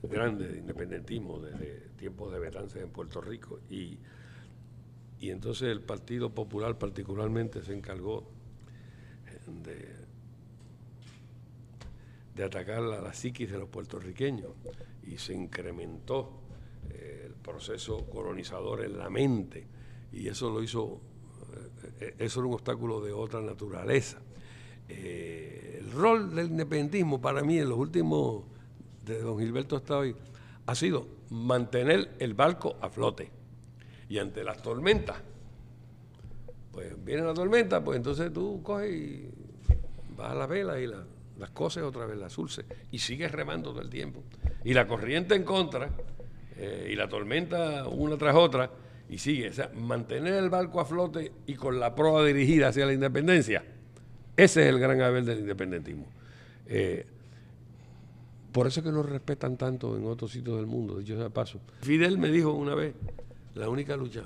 [0.01, 3.97] grande de independentismo desde tiempos de Betances en Puerto Rico y,
[5.19, 8.29] y entonces el Partido Popular particularmente se encargó
[9.63, 9.95] de,
[12.35, 14.51] de atacar a la psiquis de los puertorriqueños
[15.03, 16.39] y se incrementó
[17.43, 19.67] proceso colonizador en la mente
[20.11, 21.01] y eso lo hizo,
[21.99, 24.19] eh, eso era un obstáculo de otra naturaleza.
[24.87, 28.43] Eh, el rol del independentismo para mí en los últimos,
[29.05, 30.01] de don Gilberto hasta
[30.65, 33.29] ha sido mantener el barco a flote.
[34.07, 35.17] Y ante las tormentas,
[36.71, 39.29] pues viene la tormenta, pues entonces tú coges y
[40.15, 43.81] vas a la vela y las cosas otra vez, las surce, y sigues remando todo
[43.81, 44.23] el tiempo.
[44.63, 45.89] Y la corriente en contra,
[46.57, 48.71] eh, y la tormenta una tras otra
[49.09, 49.49] y sigue.
[49.49, 53.63] O sea, mantener el barco a flote y con la proa dirigida hacia la independencia,
[54.35, 56.05] ese es el gran haber del independentismo.
[56.65, 57.05] Eh,
[58.51, 61.59] por eso es que nos respetan tanto en otros sitios del mundo, dicho sea paso.
[61.81, 62.93] Fidel me dijo una vez,
[63.55, 64.23] la única lucha,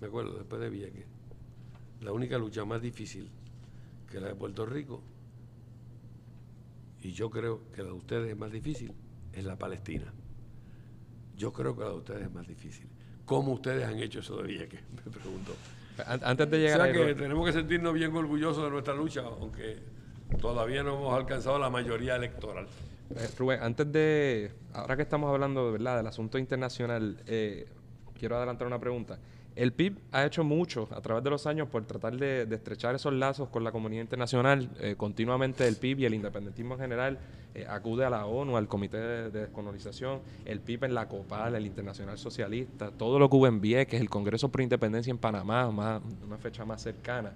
[0.00, 1.06] me acuerdo, después de Vieques,
[2.02, 3.30] la única lucha más difícil
[4.10, 5.02] que la de Puerto Rico,
[7.02, 8.92] y yo creo que la de ustedes es más difícil,
[9.32, 10.12] es la Palestina.
[11.38, 12.88] Yo creo que la de ustedes es más difícil.
[13.24, 14.80] ¿Cómo ustedes han hecho eso de Vieques?
[15.06, 15.54] Me pregunto.
[16.06, 19.78] Antes de llegar o sea que tenemos que sentirnos bien orgullosos de nuestra lucha, aunque
[20.40, 22.66] todavía no hemos alcanzado la mayoría electoral.
[23.14, 25.96] Eh, Rubén, antes de, ahora que estamos hablando ¿verdad?
[25.96, 27.66] del asunto internacional, eh,
[28.18, 29.18] quiero adelantar una pregunta.
[29.58, 33.12] El PIB ha hecho mucho a través de los años por tratar de, estrechar esos
[33.12, 34.70] lazos con la comunidad internacional.
[34.78, 37.18] Eh, continuamente el PIB y el independentismo en general
[37.56, 41.66] eh, acude a la ONU, al Comité de, Descolonización, el PIB en la COPAL, el
[41.66, 46.38] Internacional Socialista, todo lo que hubo en Vieques, el Congreso por Independencia en Panamá, una
[46.38, 47.32] fecha más cercana.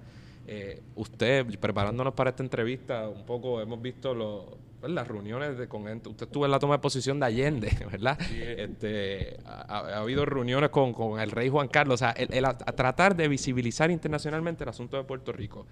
[0.47, 4.45] Eh, usted, preparándonos para esta entrevista, un poco hemos visto los
[4.91, 8.19] las reuniones de, con usted estuvo en la toma de posición de Allende, ¿verdad?
[8.31, 13.29] Este, ha, habido reuniones con, el rey Juan Carlos, o sea, el, a, tratar de
[13.29, 15.67] visibilizar internacionalmente el asunto de Puerto Rico.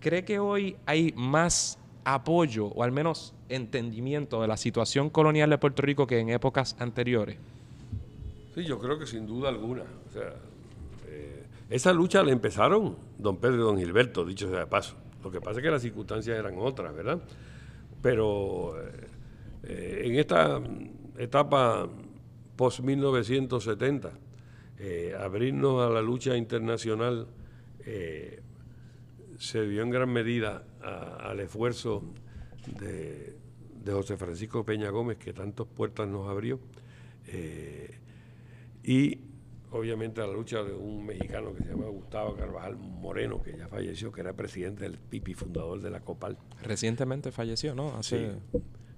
[0.00, 5.58] ¿Cree que hoy hay más apoyo o al menos entendimiento de la situación colonial de
[5.58, 7.38] Puerto Rico que en épocas anteriores?
[8.54, 9.82] Sí, yo creo que sin duda alguna.
[9.82, 10.34] O sea,
[11.08, 14.94] eh, esa lucha la empezaron don Pedro y don Gilberto, dicho sea de paso.
[15.24, 17.18] Lo que pasa es que las circunstancias eran otras, ¿verdad?
[18.04, 18.74] Pero
[19.62, 20.60] eh, en esta
[21.16, 21.88] etapa
[22.54, 24.10] post-1970,
[24.78, 27.26] eh, abrirnos a la lucha internacional
[27.86, 28.42] eh,
[29.38, 32.02] se dio en gran medida al esfuerzo
[32.78, 33.38] de,
[33.90, 36.60] José Francisco Peña Gómez, que tantas puertas nos abrió,
[38.82, 39.18] y
[39.74, 43.68] obviamente a la lucha de un mexicano que se llama Gustavo Carvajal Moreno, que ya
[43.68, 46.38] falleció, que era presidente del PIPI, fundador de la COPAL.
[46.62, 47.96] Recientemente falleció, ¿no?
[47.96, 48.36] Hace...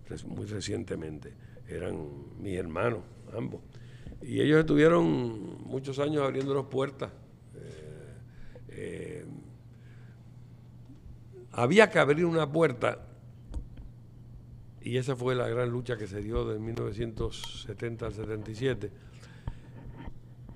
[0.08, 1.32] Sí, muy recientemente.
[1.68, 1.96] Eran
[2.38, 3.00] mis hermanos,
[3.34, 3.62] ambos.
[4.22, 7.10] Y ellos estuvieron muchos años abriéndonos puertas.
[7.54, 8.14] Eh,
[8.68, 9.24] eh,
[11.52, 13.06] había que abrir una puerta
[14.82, 18.90] y esa fue la gran lucha que se dio de 1970 al 77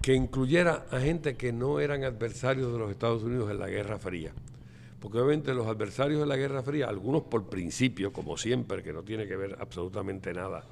[0.03, 3.99] que incluyera a gente que no eran adversarios de los Estados Unidos en la Guerra
[3.99, 4.33] Fría.
[4.99, 9.03] Porque obviamente los adversarios de la Guerra Fría, algunos por principio, como siempre, que no
[9.03, 10.65] tiene que ver absolutamente nada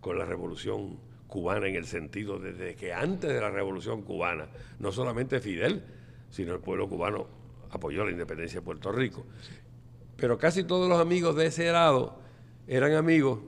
[0.00, 4.92] con la revolución cubana en el sentido de, que antes de la revolución cubana, no
[4.92, 5.82] solamente Fidel,
[6.30, 7.26] sino el pueblo cubano
[7.70, 9.24] apoyó la independencia de Puerto Rico.
[10.16, 12.18] Pero casi todos los amigos de ese lado
[12.66, 13.40] eran amigos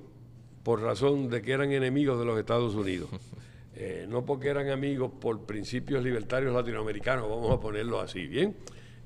[0.63, 3.09] por razón de que eran enemigos de los Estados Unidos.
[3.75, 8.55] Eh, no porque eran amigos por principios libertarios latinoamericanos, vamos a ponerlo así, ¿bien?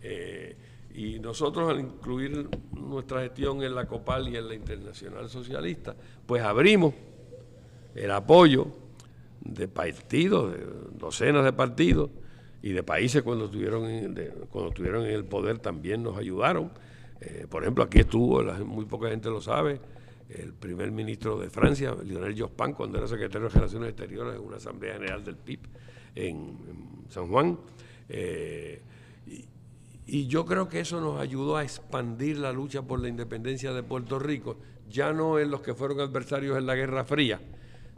[0.03, 0.57] Eh,
[0.97, 6.43] Y nosotros al incluir nuestra gestión en la COPAL y en la Internacional Socialista, pues
[6.43, 6.95] abrimos
[7.95, 8.67] el apoyo
[9.43, 10.65] de partidos, de
[10.99, 12.11] docenas de partidos
[12.63, 14.15] y de países cuando estuvieron en,
[14.51, 16.71] cuando estuvieron en el poder también nos ayudaron.
[17.21, 19.79] Eh, por ejemplo, aquí estuvo, muy poca gente lo sabe,
[20.29, 24.57] el primer ministro de Francia, Lionel Jospin, cuando era secretario de Relaciones Exteriores en una
[24.57, 25.61] Asamblea General del PIB
[26.15, 26.57] en,
[27.09, 27.59] San Juan.
[28.09, 28.83] Eh,
[30.07, 33.83] y, yo creo que eso nos ayudó a expandir la lucha por la independencia de
[33.83, 34.59] Puerto Rico,
[34.89, 37.41] ya no en los que fueron adversarios en la Guerra Fría,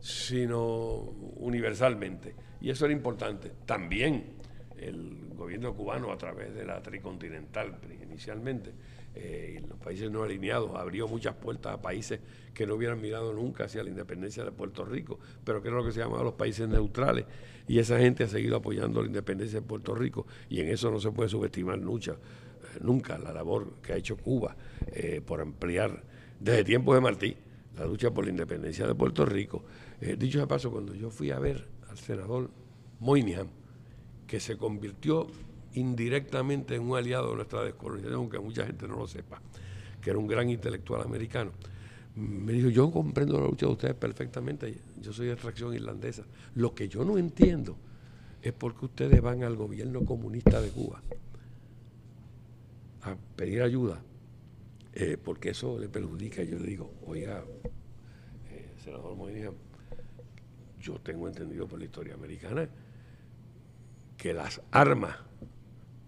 [0.01, 2.35] sino universalmente.
[2.61, 3.53] Y eso era importante.
[3.67, 4.37] También
[4.79, 8.73] el gobierno cubano, a través de la tricontinental inicialmente,
[9.21, 12.21] eh, los países no alineados, abrió muchas puertas a países
[12.55, 15.85] que no hubieran mirado nunca hacia la independencia de Puerto Rico, pero que era lo
[15.85, 17.27] que se llamaba los países neutrales.
[17.67, 21.01] Y esa gente ha seguido apoyando la independencia de Puerto Rico, y en eso no
[21.01, 26.05] se puede subestimar nunca, eh, nunca la labor que ha hecho Cuba eh, por ampliar
[26.39, 27.37] desde tiempos de Martí
[27.77, 29.65] la lucha por la independencia de Puerto Rico.
[30.17, 32.51] dicho de paso, cuando yo fui a ver al senador
[33.01, 33.49] Moynihan,
[34.29, 35.27] que se convirtió
[35.75, 39.41] indirectamente en un aliado de nuestra descolonización, aunque mucha gente no lo sepa,
[40.01, 41.53] que era un gran intelectual americano.
[42.15, 46.25] Me dijo, yo comprendo la lucha de ustedes perfectamente, yo soy de extracción irlandesa.
[46.55, 47.77] Lo que yo no entiendo
[48.43, 51.03] es por qué ustedes van al gobierno comunista de Cuba
[53.03, 54.03] a pedir ayuda,
[54.95, 56.43] eh, porque eso le perjudica.
[56.43, 57.45] Yo le digo, oiga,
[58.51, 59.55] eh, senador Moynihan,
[60.81, 62.69] yo tengo entendido por la historia americana
[64.17, 65.17] que las armas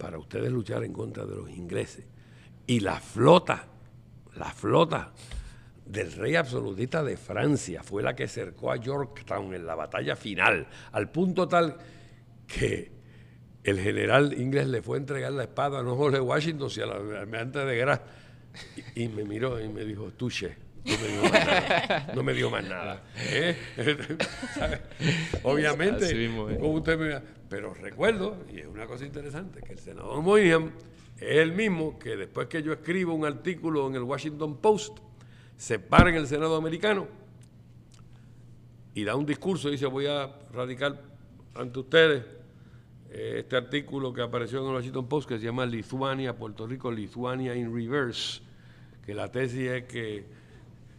[0.01, 2.07] para ustedes luchar en contra de los ingleses
[2.67, 3.67] y la flota,
[4.37, 5.13] la flota
[5.85, 10.67] del rey absolutista de Francia fue la que cercó a Yorktown en la batalla final,
[10.93, 11.77] al punto tal
[12.47, 12.93] que
[13.63, 17.17] el general inglés le fue a entregar la espada no solo de Washington, sino al
[17.17, 18.03] almirante de Grasse,
[18.95, 22.13] y, me miró y me dijo, tuche no me dio más nada.
[22.15, 23.03] No me dio más nada.
[23.19, 23.57] ¿eh?
[25.43, 30.73] Obviamente, como usted me pero recuerdo, y es una cosa interesante, que el senador Moynihan
[31.19, 34.99] es el mismo que después que yo escribo un artículo en el Washington Post,
[35.57, 37.09] se para en el Senado americano
[38.95, 41.03] y da un discurso y dice voy a radicar
[41.55, 42.25] ante ustedes
[43.11, 46.91] eh, este artículo que apareció en el Washington Post que se llama Lituania, Puerto Rico,
[46.91, 48.43] Lituania in Reverse,
[49.05, 50.25] que la tesis es que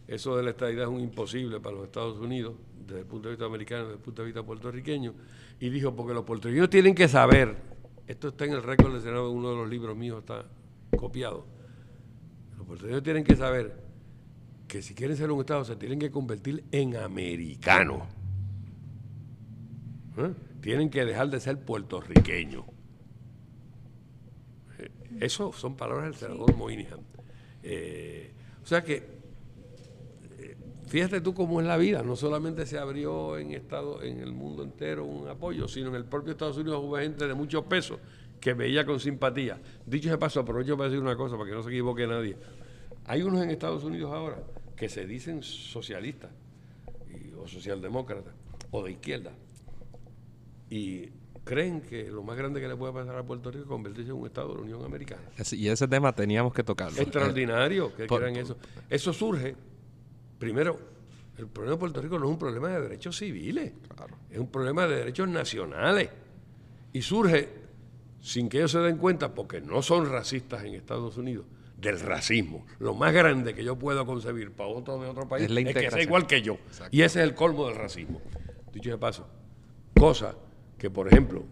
[0.06, 2.54] eso de la estadidad es un imposible para los Estados Unidos,
[2.86, 5.14] desde el punto de vista americano, desde el punto de vista puertorriqueño,
[5.60, 7.56] y dijo, porque los puertorriqueños tienen que saber,
[8.06, 10.44] esto está en el récord del Senado, uno de los libros míos está
[10.96, 11.46] copiado,
[12.56, 13.82] los puertorriqueños tienen que saber
[14.72, 18.08] que si quieren ser un Estado se tienen que convertir en americanos.
[20.16, 20.32] ¿Eh?
[20.62, 22.64] Tienen que dejar de ser puertorriqueños.
[24.78, 24.90] Eh,
[25.20, 27.00] eso son palabras del senador Moynihan.
[27.62, 29.11] Eh, o sea que
[30.92, 34.62] Fíjate tú cómo es la vida, no solamente se abrió en estado, en el mundo
[34.62, 37.98] entero un apoyo, sino en el propio Estados Unidos hubo gente de mucho peso
[38.38, 39.58] que veía con simpatía.
[39.86, 42.36] Dicho ese paso, aprovecho para decir una cosa, para que no se equivoque nadie.
[43.06, 44.36] Hay unos en Estados Unidos ahora
[44.76, 46.30] que se dicen socialistas
[47.42, 48.34] o socialdemócratas
[48.70, 49.32] o de izquierda
[50.68, 51.08] y
[51.42, 54.18] creen que lo más grande que le puede pasar a Puerto Rico es convertirse en
[54.18, 55.22] un Estado de la Unión Americana.
[55.52, 57.00] y ese tema teníamos que tocarlo.
[57.00, 58.58] Extraordinario que crean eso.
[58.90, 59.56] Eso surge
[60.42, 60.76] Primero,
[61.38, 63.74] el problema de Puerto Rico no es un problema de derechos civiles,
[64.28, 66.10] es un problema de derechos nacionales.
[66.92, 67.48] Y surge,
[68.20, 72.66] sin que ellos se den cuenta, porque no son racistas en Estados Unidos, del racismo.
[72.80, 76.02] Lo más grande que yo puedo concebir para otro de otro país es, que sea
[76.02, 76.58] igual que yo.
[76.90, 78.20] Y ese es el colmo del racismo.
[78.72, 79.28] Dicho de paso,
[79.96, 80.34] cosa
[80.76, 81.44] que, por ejemplo,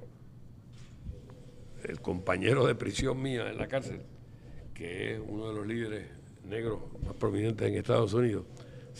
[1.84, 4.02] el compañero de prisión mía en la cárcel,
[4.74, 6.08] que es uno de los líderes
[6.42, 8.46] negros más prominentes en Estados Unidos,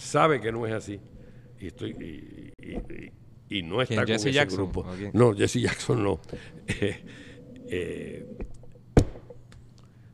[0.00, 1.00] sabe que no es así.
[1.58, 2.52] Y estoy
[3.48, 4.86] y, no está con ese grupo.
[5.12, 6.20] No, Jesse Jackson no.
[7.72, 8.26] Eh,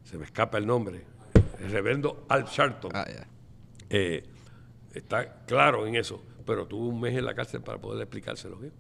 [0.05, 1.05] se me escapa el nombre.
[1.59, 2.91] El reverendo Al Sharpton.
[2.95, 3.07] Ah,
[3.89, 4.25] eh,
[4.93, 8.59] está claro en eso, pero tuvo un mes en la cárcel para poder explicárselo.
[8.59, 8.75] bien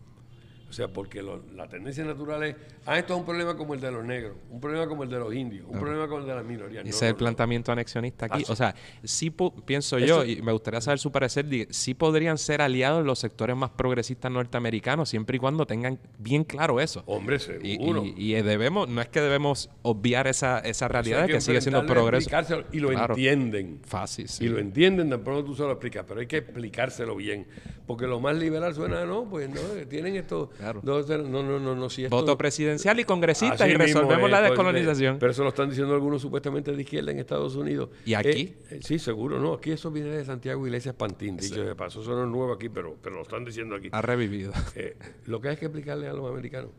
[0.68, 1.22] o sea, porque
[1.54, 2.56] la tendencia natural es,
[2.86, 5.18] ah, esto es un problema como el de los negros, un problema como el de
[5.18, 6.84] los indios, un problema como el de las minorías.
[6.84, 8.44] Ese es el planteamiento anexionista aquí.
[8.48, 9.32] O sea, sí
[9.64, 13.70] pienso yo, y me gustaría saber su parecer, sí podrían ser aliados los sectores más
[13.70, 17.04] progresistas norteamericanos, siempre y cuando tengan bien claro eso.
[17.06, 18.04] Hombre, seguro.
[18.04, 22.28] Y, debemos, no es que debemos obviar esa, esa realidad que, sigue siendo progreso.
[22.72, 23.80] Y lo entienden.
[23.86, 27.46] Fácil, Y lo entienden, de pronto tú se lo explicas, pero hay que explicárselo bien
[27.86, 30.80] porque lo más liberal suena, no, pues no, tienen esto, Claro.
[30.82, 34.38] no, no, no, no, no, si esto- Voto presidencial y congresista y resolvemos es, la
[34.38, 35.18] pues, descolonización.
[35.18, 37.90] Pero eso lo están diciendo algunos supuestamente de izquierda en Estados Unidos.
[38.04, 38.28] ¿Y aquí?
[38.28, 39.54] Eh, eh, sí, seguro, no.
[39.54, 42.00] Aquí eso viene de Santiago Iglesias Pantín, dicho de paso.
[42.00, 43.88] Eso no es nuevo aquí, pero, pero lo están diciendo aquí.
[43.92, 44.52] Ha revivido.
[44.74, 44.96] Eh,
[45.26, 46.70] lo que hay que explicarle a los americanos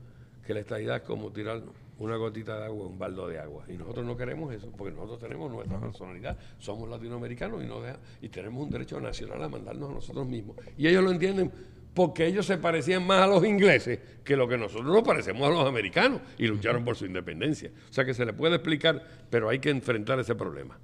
[0.46, 1.62] que la estabilidad es como tirar
[2.00, 3.66] una gotita de agua un baldo de agua.
[3.68, 8.00] Y nosotros no queremos eso, porque nosotros tenemos nuestra personalidad, somos latinoamericanos y, no deja-
[8.22, 10.56] y tenemos un derecho nacional a mandarnos a nosotros mismos.
[10.78, 11.52] Y ellos lo entienden
[11.98, 15.50] porque ellos se parecían más a los ingleses que lo que nosotros nos parecemos a
[15.50, 17.72] los americanos y lucharon por su independencia.
[17.90, 20.78] O sea que se le puede explicar, pero hay que enfrentar ese problema.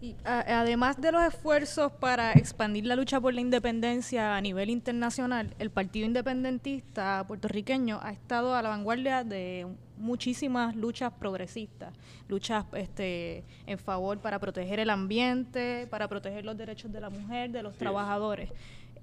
[0.00, 4.70] Y a- además de los esfuerzos para expandir la lucha por la independencia a nivel
[4.70, 9.66] internacional, el Partido Independentista puertorriqueño ha estado a la vanguardia de
[9.98, 11.92] muchísimas luchas progresistas,
[12.28, 17.50] luchas este, en favor para proteger el ambiente, para proteger los derechos de la mujer,
[17.50, 17.78] de los es.
[17.78, 18.50] trabajadores.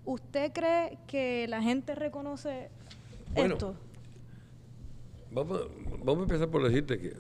[0.06, 2.70] ¿Usted cree que la gente reconoce
[3.34, 3.76] Bueno, esto?
[5.32, 5.66] Vamos, a-
[6.04, 7.14] vamos a empezar por decirte que eh,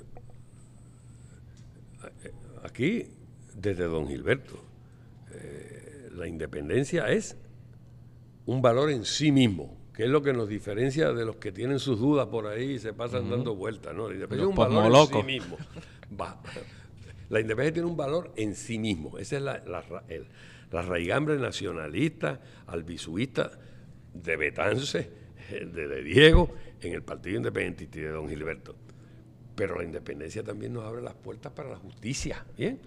[2.63, 3.07] aquí,
[3.55, 4.59] desde don Gilberto,
[5.33, 7.37] eh, la independencia es
[8.45, 11.79] un valor en sí mismo, que es lo que nos diferencia de los que tienen
[11.79, 13.95] sus dudas por ahí y se pasan dando vueltas.
[13.95, 14.07] ¿no?
[14.09, 15.57] La independencia Los es un valor en sí mismo.
[16.19, 16.39] Va.
[17.29, 19.17] La independencia tiene un valor en sí mismo.
[19.17, 20.27] Esa es la, la, el-
[20.73, 23.51] la raigambre nacionalista, albisuista
[24.13, 25.09] de Betance,
[25.49, 28.75] de, de Diego, en el Partido Independentista y de don Gilberto.
[29.55, 32.79] Pero la independencia también nos abre las puertas para la justicia, ¿bien?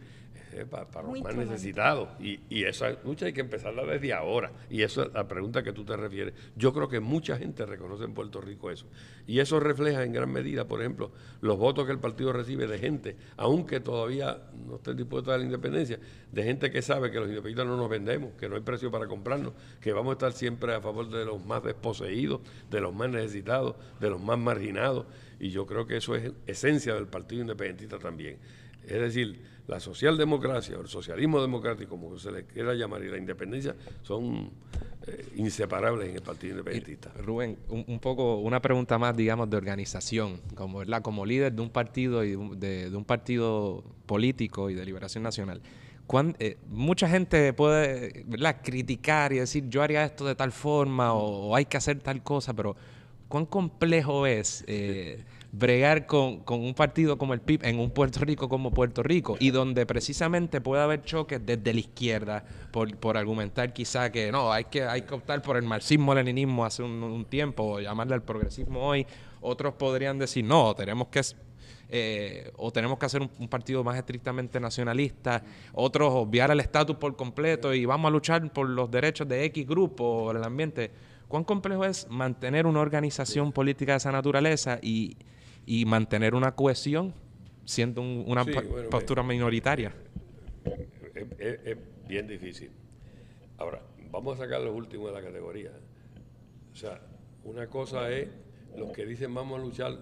[0.56, 2.08] Eh, pa- para, los más necesitados.
[2.18, 4.50] Y, y esa lucha hay que empezarla desde ahora.
[4.70, 6.32] Y eso es la pregunta que tú te refieres.
[6.56, 8.86] Yo creo que mucha gente reconoce en Puerto Rico eso.
[9.26, 11.10] Y eso refleja en gran medida, por ejemplo,
[11.42, 15.44] los votos que el partido recibe de gente, aunque todavía no esté dispuesta a la
[15.44, 15.98] independencia,
[16.32, 19.06] de gente que sabe que los independentistas no nos vendemos, que no hay precio para
[19.06, 22.40] comprarnos, que vamos a estar siempre a favor de los más desposeídos,
[22.70, 25.06] de los más necesitados, de los más marginados.
[25.38, 28.38] Y yo creo que eso es esencia del partido independentista también.
[28.86, 33.18] Es decir, la socialdemocracia o el socialismo democrático, como se le quiera llamar, y la
[33.18, 34.50] independencia son
[35.08, 37.10] eh, inseparables en el Partido Independentista.
[37.20, 41.02] Rubén, un, un poco, una pregunta más, digamos, de organización, como, ¿verdad?
[41.02, 45.24] como líder de un partido y de, un- de- un partido político y de liberación
[45.24, 45.60] nacional.
[46.38, 48.60] eh, mucha gente puede ¿verdad?
[48.62, 52.22] criticar y decir yo haría esto de tal forma o, o hay que hacer tal
[52.22, 52.76] cosa, pero
[53.26, 58.20] ¿cuán complejo es eh, bregar con, con un partido como el PIB en un Puerto
[58.20, 63.16] Rico como Puerto Rico y donde precisamente puede haber choques desde la izquierda por, por
[63.16, 67.24] argumentar quizá que no, hay que, hay que optar por el marxismo-leninismo hace un, un
[67.24, 69.06] tiempo o llamarle al progresismo hoy.
[69.40, 71.22] Otros podrían decir no, tenemos que
[71.88, 76.96] eh, o tenemos que hacer un, un partido más estrictamente nacionalista, otros obviar el estatus
[76.96, 80.90] por completo y vamos a luchar por los derechos de X grupo o el ambiente.
[81.28, 85.16] ¿Cuán complejo es mantener una organización política de esa naturaleza y,
[85.66, 87.12] y mantener una cohesión
[87.64, 89.92] siendo un- una Sí, bueno, postura minoritaria?
[91.14, 91.76] Es, es- es
[92.08, 92.70] bien difícil.
[93.58, 95.72] Ahora, vamos a sacar los últimos de la categoría.
[96.72, 97.00] O sea,
[97.44, 98.28] una cosa es
[98.76, 99.98] los que dicen vamos a luchar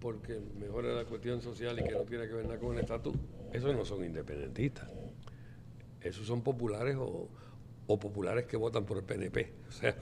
[0.00, 3.14] porque mejore la cuestión social y que no tiene que ver nada con el estatus.
[3.52, 4.90] Esos no son independentistas.
[6.00, 7.28] Esos son populares o,
[7.86, 9.52] o populares que votan por el PNP.
[9.68, 9.94] O sea,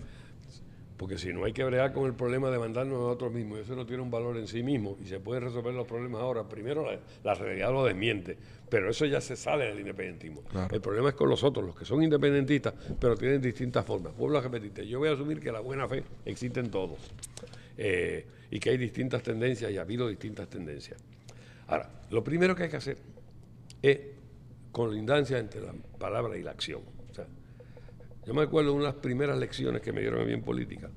[0.99, 3.63] porque si no hay que bregar con el problema de mandarnos a nosotros mismos, y
[3.63, 6.47] eso no tiene un valor en sí mismo y se pueden resolver los problemas ahora.
[6.49, 8.37] Primero la, la realidad lo desmiente,
[8.69, 10.43] pero eso ya se sale del independentismo.
[10.43, 10.75] Claro.
[10.75, 14.15] El problema es con los otros, los que son independentistas, pero tienen distintas formas.
[14.17, 16.99] Vuelvo a repetirte, yo voy a asumir que la buena fe existe en todos
[17.77, 21.01] eh, y que hay distintas tendencias y ha habido distintas tendencias.
[21.69, 22.97] Ahora, lo primero que hay que hacer
[23.81, 24.01] es
[24.73, 26.98] colindancia entre la palabra y la acción.
[28.29, 30.91] Yo me acuerdo de unas primeras lecciones que me dieron a mí en política.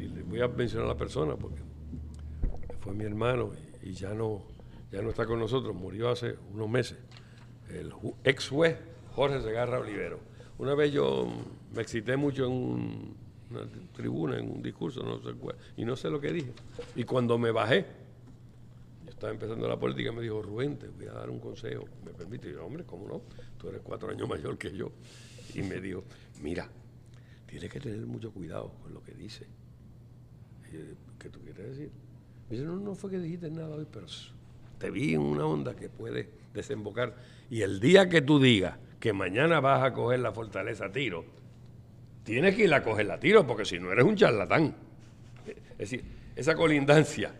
[0.00, 1.60] Y, y voy a mencionar a la persona porque
[2.80, 3.50] fue mi hermano
[3.82, 4.42] y, ya no
[4.90, 6.96] ya no está con nosotros, murió hace unos meses.
[7.68, 7.92] El
[8.24, 8.78] ex juez
[9.12, 10.18] Jorge Segarra Olivero.
[10.56, 11.28] Una vez yo
[11.74, 13.16] me excité mucho en un-
[13.50, 13.60] una
[13.92, 15.36] tribuna, en un discurso, no sé
[15.76, 16.52] y no sé lo que dije.
[16.96, 17.84] Y cuando me bajé,
[19.18, 21.84] estaba empezando la política, me dijo, Rubén, te voy a dar un consejo.
[22.04, 22.50] ¿Me permite?
[22.50, 23.22] Y yo, hombre, ¿cómo no?
[23.58, 24.92] Tú eres cuatro años mayor que yo.
[25.54, 26.04] Y me dijo,
[26.40, 26.68] mira,
[27.44, 29.48] tienes que tener mucho cuidado con lo que dices.
[31.18, 31.90] ¿Qué tú quieres decir?
[32.48, 34.06] Me dice, no, no fue que dijiste nada hoy, pero
[34.78, 37.16] te vi en una onda que puede desembocar.
[37.50, 41.24] Y el día que tú digas que mañana vas a coger la fortaleza a tiro,
[42.22, 44.76] tienes que ir a coger a tiro, porque si no eres un charlatán.
[45.44, 46.04] Es decir,
[46.36, 47.34] esa colindancia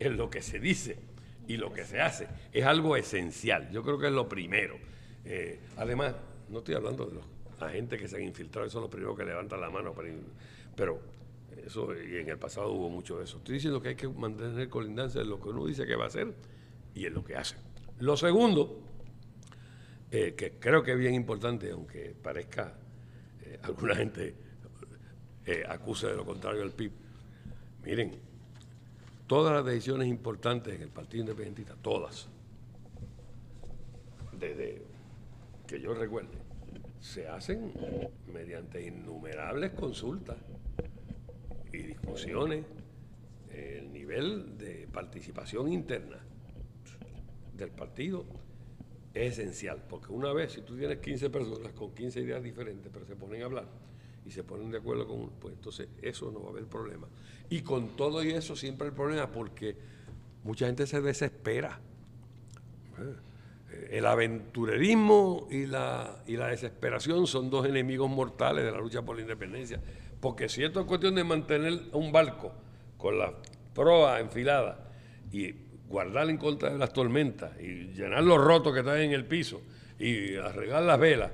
[0.00, 1.11] en lo que se dice
[1.46, 3.70] y lo que se hace es algo esencial.
[3.70, 4.76] Yo creo que es lo primero.
[5.24, 6.14] Eh, además,
[6.48, 7.24] no estoy hablando de los
[7.62, 9.94] a gente que se han infiltrado, eso es lo primero que levantan la mano.
[10.74, 11.00] pero
[11.64, 13.38] eso, y en el pasado hubo mucho de eso.
[13.38, 16.08] Estoy diciendo que hay que mantener colindancia en lo que uno dice que va a
[16.08, 16.34] hacer
[16.94, 17.56] y en lo que hace.
[18.00, 18.80] Lo segundo,
[20.10, 22.74] eh, que creo que es bien importante, aunque parezca
[23.44, 24.34] eh, alguna gente
[25.46, 26.92] eh, acuse de lo contrario al PIB,
[27.84, 28.18] miren,
[29.32, 32.28] todas las decisiones importantes en el Partido Independentista, todas,
[34.38, 34.82] desde
[35.66, 36.36] que yo recuerde,
[37.00, 37.72] se hacen
[38.30, 40.36] mediante innumerables consultas
[41.72, 42.66] y discusiones.
[43.50, 46.18] El nivel de participación interna
[47.56, 48.26] del partido
[49.14, 53.06] es esencial, porque una vez, si tú tienes 15 personas con 15 ideas diferentes, pero
[53.06, 53.91] se ponen a hablar
[54.24, 57.08] y se ponen de acuerdo con uno, pues entonces eso no va a haber problema.
[57.50, 59.76] Y con todo y eso siempre hay problema porque
[60.44, 61.80] mucha gente se desespera.
[62.98, 69.02] Eh, el aventurerismo y la, y la desesperación son dos enemigos mortales de la lucha
[69.02, 69.80] por la independencia.
[70.20, 72.52] Porque si esto es cuestión de mantener un barco
[72.96, 73.34] con la
[73.74, 74.88] proa enfilada
[75.32, 75.52] y
[75.88, 79.60] guardar en contra de las tormentas y llenar los rotos que están en el piso
[79.98, 81.30] y arreglar las velas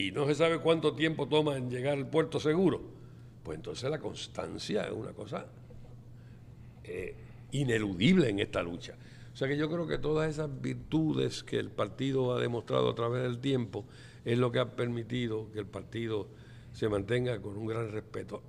[0.00, 2.80] y no se sabe cuánto tiempo toma en llegar al puerto seguro,
[3.42, 5.46] pues entonces la constancia es una cosa
[6.84, 7.14] eh,
[7.52, 8.94] ineludible en esta lucha.
[9.30, 12.94] O sea que yo creo que todas esas virtudes que el partido ha demostrado a
[12.94, 13.84] través del tiempo
[14.24, 16.28] es lo que ha permitido que el partido
[16.72, 18.42] se mantenga con un gran respeto.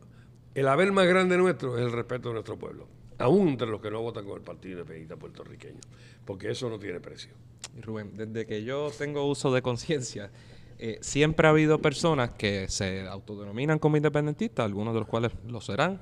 [0.56, 2.88] El haber más grande nuestro es el respeto de nuestro pueblo,
[3.18, 5.82] aún entre los que no votan con el Partido Independentista puertorriqueño,
[6.26, 7.32] porque eso no tiene precio.
[7.82, 10.32] Rubén, desde que yo tengo uso de conciencia,
[10.82, 15.62] eh, siempre ha habido personas que se autodenominan como independentistas, algunos de los cuales lo
[15.62, 16.02] serán,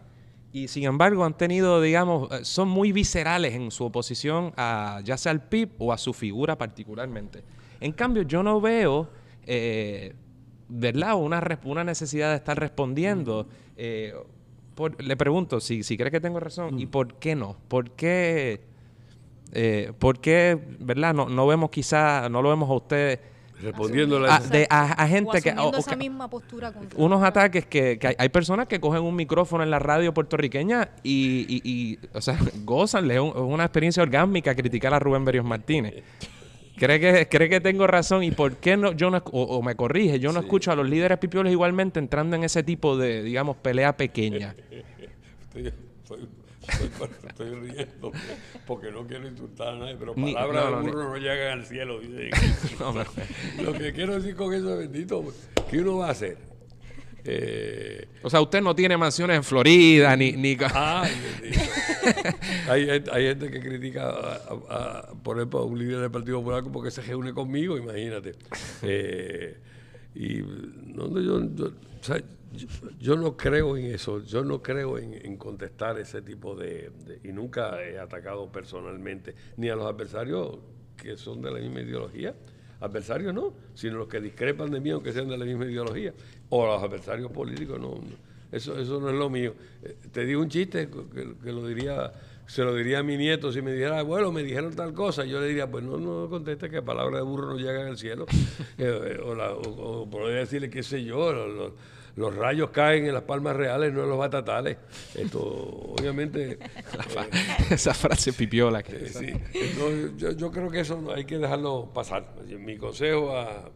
[0.52, 5.18] y sin embargo han tenido, digamos, eh, son muy viscerales en su oposición a ya
[5.18, 7.44] sea al PIB o a su figura particularmente.
[7.80, 9.10] En cambio, yo no veo
[9.52, 10.14] eh,
[10.70, 11.16] ¿verdad?
[11.16, 13.48] Una, una necesidad de estar respondiendo.
[13.76, 14.14] Eh,
[15.00, 16.90] le pregunto si, si cree que tengo razón y mm.
[16.90, 17.58] por qué no.
[17.68, 18.62] ¿Por qué,
[19.52, 21.14] eh, por qué verdad?
[21.14, 23.20] No, no vemos quizá, no lo vemos a usted
[23.62, 28.68] respondiendo a, de, a, gente que, esa misma postura unos ataques que, que hay, personas
[28.68, 33.20] que cogen un micrófono en la radio puertorriqueña y, y, y o sea, gozan, es
[33.20, 36.03] una experiencia orgánica criticar a Rubén Berrios Martínez.
[36.78, 38.24] ¿Cree que, ¿Cree que tengo razón?
[38.24, 41.18] ¿Y por qué no, yo no, o, me corrige, yo no escucho a los líderes
[41.18, 44.55] pipioles igualmente entrando en ese tipo de, digamos, pelea pequeña?
[47.28, 48.12] estoy, riendo
[48.66, 52.00] porque no quiero insultar a nadie, pero palabras de burro no, llegan al cielo.
[53.64, 55.24] Lo que quiero decir con eso, bendito,
[55.70, 56.50] ¿qué uno va a hacer?
[57.26, 60.32] Eh, o sea, usted no tiene mansiones en Florida, ni...
[60.32, 60.58] ni...
[60.74, 61.12] Ay,
[62.70, 64.42] hay, hay, gente que critica,
[65.22, 68.36] por ejemplo, a un líder del Partido Popular porque se reúne conmigo, imagínate.
[68.82, 69.58] Eh,
[70.16, 70.42] y
[70.96, 71.72] no, yo, yo,
[73.16, 76.91] no creo en eso, yo no creo en, contestar ese tipo de,
[77.24, 80.58] Y nunca he atacado personalmente ni a los adversarios
[80.97, 82.36] que son de la misma ideología.
[82.82, 86.14] Adversarios no, sino los que discrepan de mí aunque sean de la misma ideología,
[86.50, 88.00] o los adversarios políticos, no,
[88.52, 89.54] eso, eso no es lo mío.
[89.84, 90.89] Eh, te digo un chiste
[91.43, 92.12] que, lo diría,
[92.47, 95.39] se lo diría a mi nieto si me dijera, bueno, me dijeron tal cosa, yo
[95.39, 98.26] le diría, pues no, no conteste que palabras de burro no llegan al cielo,
[98.78, 99.54] eh, eh, o, la,
[100.10, 101.74] podría decirle qué sé yo,
[102.20, 104.78] los rayos caen en las palmas reales, no en los batatales.
[105.16, 106.52] Esto, obviamente.
[106.52, 106.60] Eh,
[107.72, 108.98] esa frase pipiola que.
[108.98, 109.28] Eh, sí.
[109.54, 112.36] Entonces, yo, creo que eso hay que dejarlo pasar.
[112.46, 113.72] Mi consejo a.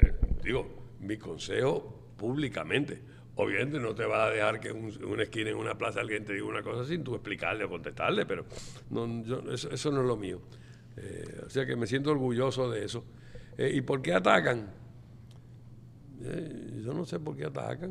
[0.00, 0.12] Eh,
[0.42, 3.00] digo, mi consejo públicamente.
[3.36, 6.34] Obviamente no te va a dejar que en una esquina en una plaza alguien te
[6.34, 8.44] diga una cosa sin tú explicarle o contestarle, pero
[8.90, 9.06] no,
[9.54, 10.42] eso, no es lo mío.
[11.46, 13.04] o sea que me siento orgulloso de eso.
[13.56, 14.77] ¿Y por qué atacan?
[16.24, 17.90] Eh, yo no sé por qué atacan,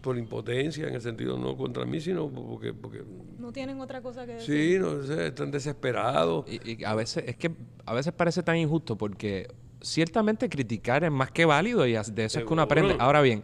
[0.00, 2.72] por impotencia, en el sentido no contra mí, sino porque...
[2.72, 3.02] porque
[3.38, 4.72] no tienen otra cosa que decir.
[4.72, 6.44] Sí, no sé, están desesperados.
[6.48, 7.50] Y, a veces, es que
[7.86, 9.48] a veces parece tan injusto porque
[9.80, 12.96] ciertamente criticar es más que válido y de eso es que uno aprende.
[12.98, 13.42] Ahora bien,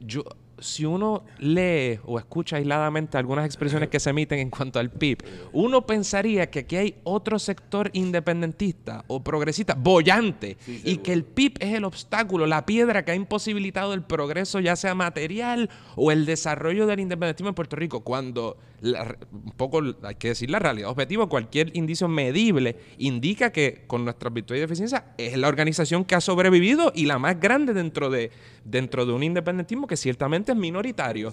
[0.00, 0.24] yo
[0.60, 5.18] si uno lee o escucha aisladamente algunas expresiones que se emiten en cuanto al PIB,
[5.52, 11.58] uno pensaría que aquí hay otro sector independentista o progresista bollante y que el PIB
[11.60, 16.26] es el obstáculo, la piedra que ha imposibilitado el progreso, ya sea material o el
[16.26, 21.28] desarrollo del independentismo en Puerto Rico, cuando un poco hay que decir la realidad objetivo,
[21.28, 26.20] cualquier indicio medible indica que con nuestra virtud y deficiencia es la organización que ha
[26.20, 28.30] sobrevivido y la más grande dentro de,
[28.64, 31.32] dentro de un independentismo que ciertamente es minoritario.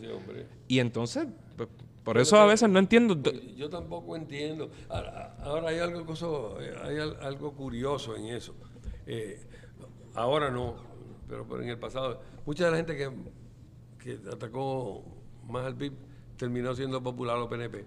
[0.68, 1.28] y entonces,
[2.04, 3.18] por eso a veces no entiendo.
[3.56, 4.70] Yo tampoco entiendo.
[4.90, 6.06] Ahora, hay, algo,
[6.84, 8.56] hay algo curioso en eso.
[9.08, 9.40] Eh,
[10.14, 10.76] ahora no,
[11.28, 13.12] pero, pero en el pasado, mucha de la gente que,
[14.00, 15.04] que atacó
[15.48, 15.94] más al PIB
[16.38, 17.86] terminó siendo popular o PNP.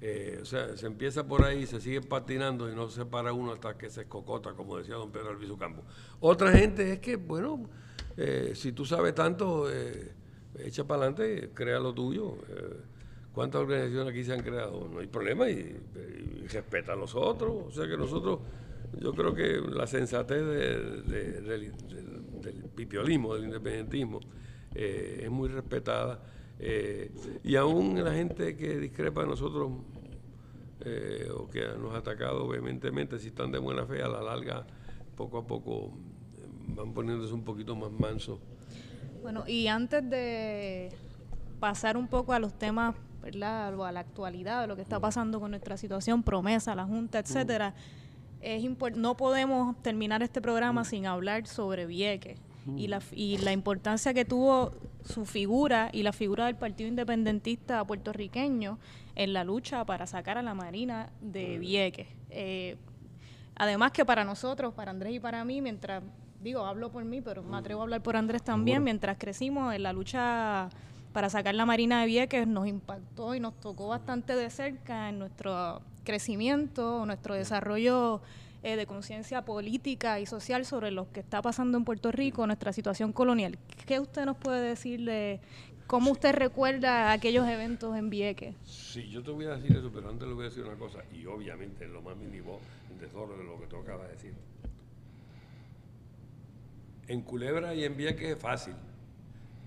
[0.00, 3.52] Eh, o sea, se empieza por ahí, se sigue patinando y no se para uno
[3.52, 5.82] hasta que se escocota, como decía don Pedro Alviso Campo.
[6.20, 7.68] Otra gente es que, bueno,
[8.16, 10.12] eh, si tú sabes tanto, eh,
[10.58, 12.36] echa para adelante, crea lo tuyo.
[13.32, 14.88] ¿Cuántas organizaciones aquí se han creado?
[14.92, 15.76] No hay problema y,
[16.50, 17.66] respeta a los otros.
[17.66, 18.40] O sea que nosotros,
[18.98, 21.72] yo creo que la sensatez del, del,
[22.74, 24.20] pipiolismo, del independentismo,
[24.74, 26.20] es muy respetada
[26.60, 27.12] eh,
[27.44, 29.70] y aún la gente que discrepa de nosotros
[30.84, 34.66] eh, o que nos ha atacado vehementemente, si están de buena fe, a la larga,
[35.16, 35.92] poco a poco
[36.36, 38.40] eh, van poniéndose un poquito más mansos.
[39.22, 40.90] Bueno, y antes de
[41.60, 43.68] pasar un poco a los temas, ¿verdad?
[43.84, 47.74] a la actualidad, de lo que está pasando con nuestra situación, promesa, la Junta, etcétera,
[48.40, 48.62] es
[48.96, 52.38] no podemos terminar este programa sin hablar sobre Vieques
[52.76, 57.84] y la, y la importancia que tuvo su figura y la figura del Partido Independentista
[57.84, 58.78] puertorriqueño
[59.14, 62.08] en la lucha para sacar a la Marina de Vieques.
[62.30, 62.76] Eh,
[63.56, 66.02] además que para nosotros, para Andrés y para mí, mientras,
[66.40, 69.82] digo, hablo por mí, pero me atrevo a hablar por Andrés también, mientras crecimos en
[69.82, 70.68] la lucha
[71.12, 75.18] para sacar la Marina de Vieques, nos impactó y nos tocó bastante de cerca en
[75.18, 78.20] nuestro crecimiento, nuestro desarrollo
[78.62, 82.72] eh, de conciencia política y social sobre lo que está pasando en Puerto Rico, nuestra
[82.72, 83.58] situación colonial.
[83.86, 85.40] ¿Qué usted nos puede decir de
[85.86, 88.56] cómo usted recuerda aquellos eventos en Vieques?
[88.64, 90.98] Sí, yo te voy a decir eso, pero antes le voy a decir una cosa,
[91.12, 92.58] y obviamente lo más mínimo
[92.90, 94.34] en desorden de lo que tú acabas de decir.
[97.08, 98.74] En Culebra y en Vieques es fácil.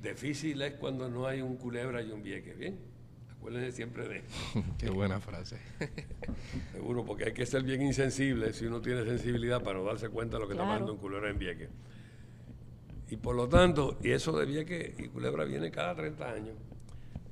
[0.02, 2.80] Difícil es cuando no hay un Culebra y un Vieques, ¿bien?
[3.32, 4.24] Acuérdense siempre de.
[4.78, 5.58] Qué buena frase.
[6.72, 10.38] Seguro, porque hay que ser bien insensible si uno tiene sensibilidad para no darse cuenta
[10.38, 11.70] de lo que está pasando en Culebra en Vieques.
[13.10, 16.56] Y por lo tanto, y eso de Vieques y Culebra viene cada 30 años.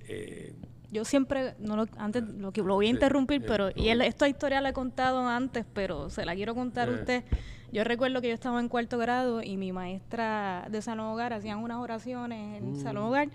[0.08, 0.54] Eh,
[0.92, 4.70] yo siempre, no lo, antes lo, lo voy a interrumpir, pero y esta historia la
[4.70, 7.24] he contado antes, pero se la quiero contar a usted.
[7.72, 11.60] Yo recuerdo que yo estaba en cuarto grado y mi maestra de salón hogar hacían
[11.60, 12.76] unas oraciones en mm.
[12.82, 13.30] salón hogar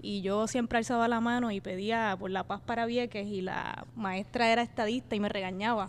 [0.00, 3.86] y yo siempre alzaba la mano y pedía por la paz para Vieques y la
[3.96, 5.88] maestra era estadista y me regañaba.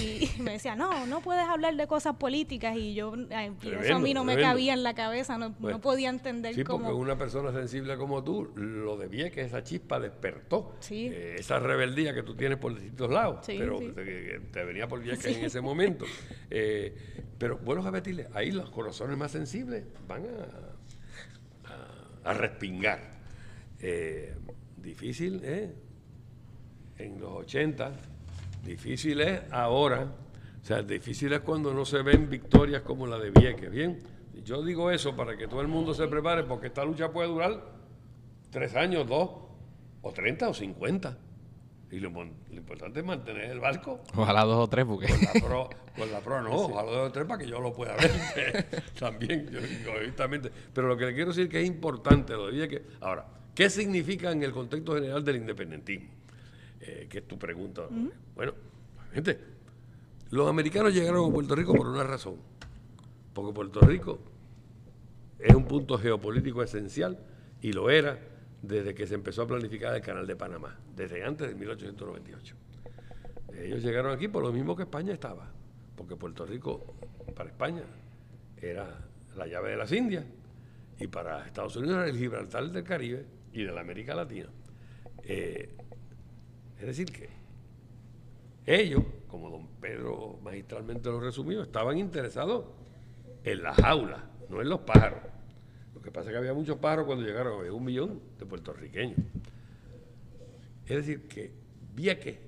[0.00, 4.14] Y me decía, no, no puedes hablar de cosas políticas y yo, eso a mí
[4.14, 7.96] no me cabía en la cabeza, no, no podía entender sí, porque una persona sensible
[7.96, 10.76] como tú, lo de Vieques, esa chispa despertó.
[10.90, 15.44] Eh, esa rebeldía que tú tienes por distintos lados, pero te, venía por Vieques en
[15.44, 16.04] ese momento.
[16.50, 16.94] Eh,
[17.38, 23.20] pero bueno, repetirle, ahí los corazones más sensibles van a, a respingar.
[23.80, 24.34] Eh,
[24.76, 25.74] difícil ¿eh?
[26.98, 27.92] en los 80,
[28.62, 30.12] difícil es ahora.
[30.60, 33.70] O sea, difícil es cuando no se ven victorias como la de Vieques.
[33.70, 33.98] Bien,
[34.44, 37.62] yo digo eso para que todo el mundo se prepare, porque esta lucha puede durar
[38.50, 39.30] tres años, dos,
[40.02, 41.18] o treinta o cincuenta.
[41.90, 42.08] Y lo,
[42.50, 44.00] importante es mantener el barco.
[44.14, 45.08] Ojalá dos o tres, porque.
[45.08, 47.72] Con la pro, con la pro no, ojalá dos o tres para que yo lo
[47.72, 48.66] pueda ver.
[48.98, 50.50] También, yo, egoístamente.
[50.72, 52.82] Pero lo que le quiero decir que es importante lo de Vieques.
[53.00, 56.08] Ahora, ¿Qué significa en el contexto general del independentismo?
[56.84, 57.82] Eh, que es tu pregunta.
[58.34, 58.54] Bueno,
[59.12, 59.38] gente,
[60.30, 62.36] los americanos llegaron a Puerto Rico por una razón.
[63.32, 64.18] Porque Puerto Rico
[65.38, 67.18] es un punto geopolítico esencial
[67.60, 68.18] y lo era
[68.62, 72.56] desde que se empezó a planificar el canal de Panamá, desde antes de 1898.
[73.54, 75.52] Ellos llegaron aquí por lo mismo que España estaba,
[75.96, 76.96] porque Puerto Rico
[77.36, 77.82] para España
[78.56, 79.06] era
[79.36, 80.24] la llave de las Indias
[80.98, 84.48] y para Estados Unidos era el Gibraltar del Caribe y de la América Latina.
[85.22, 85.76] Eh,
[86.82, 87.28] es decir, que
[88.66, 92.64] ellos, como don Pedro magistralmente lo resumió, estaban interesados
[93.44, 95.20] en las jaulas, no en los pájaros.
[95.94, 99.16] Lo que pasa es que había muchos pájaros cuando llegaron, había un millón de puertorriqueños.
[100.86, 101.52] Es decir, que
[101.94, 102.38] Vieques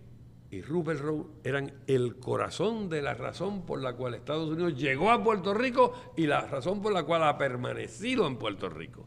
[0.51, 5.13] y Rupert Road eran el corazón de la razón por la cual Estados Unidos llegó
[5.13, 9.07] a Puerto Rico y la razón por la cual ha permanecido en Puerto Rico.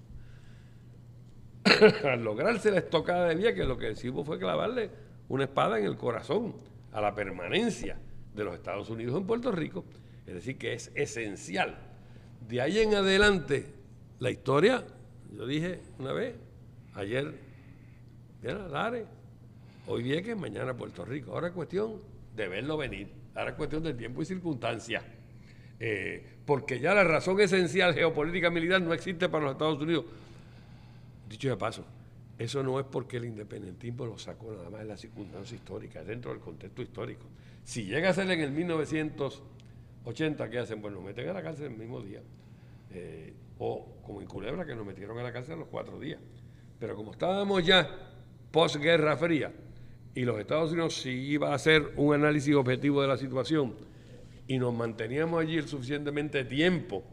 [2.05, 5.97] al lograrse la estocada de que lo que hicimos fue clavarle una espada en el
[5.97, 6.55] corazón
[6.91, 7.97] a la permanencia
[8.33, 9.85] de los Estados Unidos en Puerto Rico.
[10.25, 11.77] Es decir, que es esencial.
[12.47, 13.65] De ahí en adelante,
[14.19, 14.85] la historia,
[15.35, 16.35] yo dije una vez,
[16.93, 17.33] ayer,
[18.43, 19.05] era Lare,
[19.87, 21.31] hoy Vieques, mañana Puerto Rico.
[21.31, 22.01] Ahora es cuestión
[22.35, 23.09] de verlo venir.
[23.35, 25.01] Ahora es cuestión del tiempo y circunstancia.
[25.79, 30.05] Eh, porque ya la razón esencial geopolítica militar no existe para los Estados Unidos.
[31.29, 31.85] Dicho de paso,
[32.37, 36.31] eso no es porque el independentismo lo sacó nada más en la circunstancia histórica, dentro
[36.31, 37.25] del contexto histórico.
[37.63, 40.81] Si llega a ser en el 1980, ¿qué hacen?
[40.81, 42.21] Bueno, meten a la cárcel el mismo día.
[42.91, 46.19] Eh, o como en Culebra que nos metieron a la cárcel a los cuatro días.
[46.79, 47.89] Pero como estábamos ya
[48.51, 49.51] posguerra fría
[50.13, 53.75] y los Estados Unidos sí iba a hacer un análisis objetivo de la situación
[54.47, 57.03] y nos manteníamos allí el suficientemente tiempo,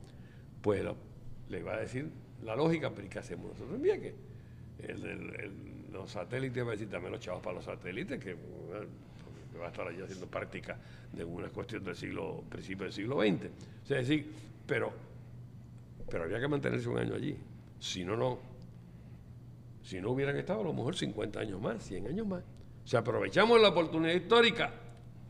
[0.62, 0.84] pues
[1.48, 2.10] le iba a decir
[2.44, 4.14] la lógica, pero ¿y qué hacemos nosotros en Vieques?
[5.92, 8.34] Los satélites, va a decir, dame los chavos para los satélites, que,
[9.58, 10.76] va a estar allí haciendo práctica
[11.12, 13.46] de una cuestión del siglo, principio del siglo XX.
[13.84, 14.30] O sea, decir,
[14.66, 14.92] pero,
[16.10, 17.36] pero había que mantenerse un año allí.
[17.78, 18.38] Si no, no.
[19.82, 22.42] Si no hubieran estado, a lo mejor 50 años más, 100 años más.
[22.84, 24.72] O sea, aprovechamos la oportunidad histórica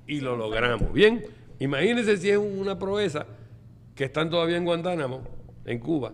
[0.06, 0.92] y lo logramos.
[0.92, 1.24] Bien,
[1.58, 3.26] imagínense si es una proeza
[3.94, 5.22] que están todavía en Guantánamo,
[5.64, 6.12] en Cuba.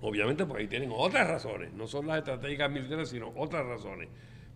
[0.00, 4.08] Obviamente, pues ahí tienen otras razones, no son las estratégicas militares, sino otras razones.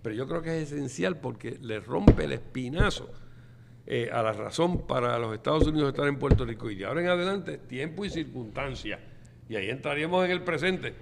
[0.03, 3.11] Pero yo creo que es esencial porque le rompe el espinazo
[3.87, 6.71] eh, a la razón para los Estados Unidos estar en Puerto Rico.
[6.71, 9.01] Y de ahora en adelante, tiempo y circunstancia.
[9.49, 10.95] Y ahí entraríamos en el presente.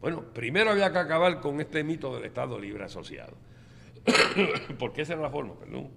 [0.00, 3.36] Bueno, primero había que acabar con este mito del Estado libre asociado.
[4.78, 5.88] porque esa era la forma, perdón,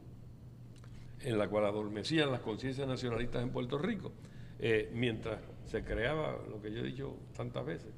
[1.21, 4.13] en la cual adormecían las conciencias nacionalistas en Puerto Rico.
[4.59, 7.93] Eh, mientras se creaba lo que yo he dicho tantas veces,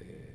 [0.00, 0.34] eh,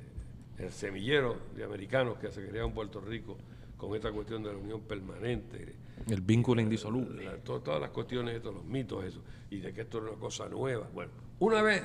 [0.58, 3.36] el semillero de americanos que se creaba en Puerto Rico
[3.76, 5.74] con esta cuestión de la unión permanente.
[6.08, 7.26] El vínculo indisoluble.
[7.44, 10.88] todas las cuestiones, estos, los mitos, eso, y de que esto era una cosa nueva.
[10.92, 11.82] Bueno, una vez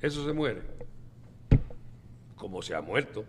[0.00, 0.62] eso se muere,
[2.34, 3.24] como se ha muerto,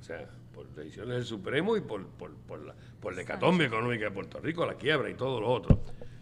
[0.00, 4.06] o sea, por decisiones del Supremo y por, por, por, la, por la hecatombe económica
[4.06, 5.80] de Puerto Rico, la quiebra y todo lo otro.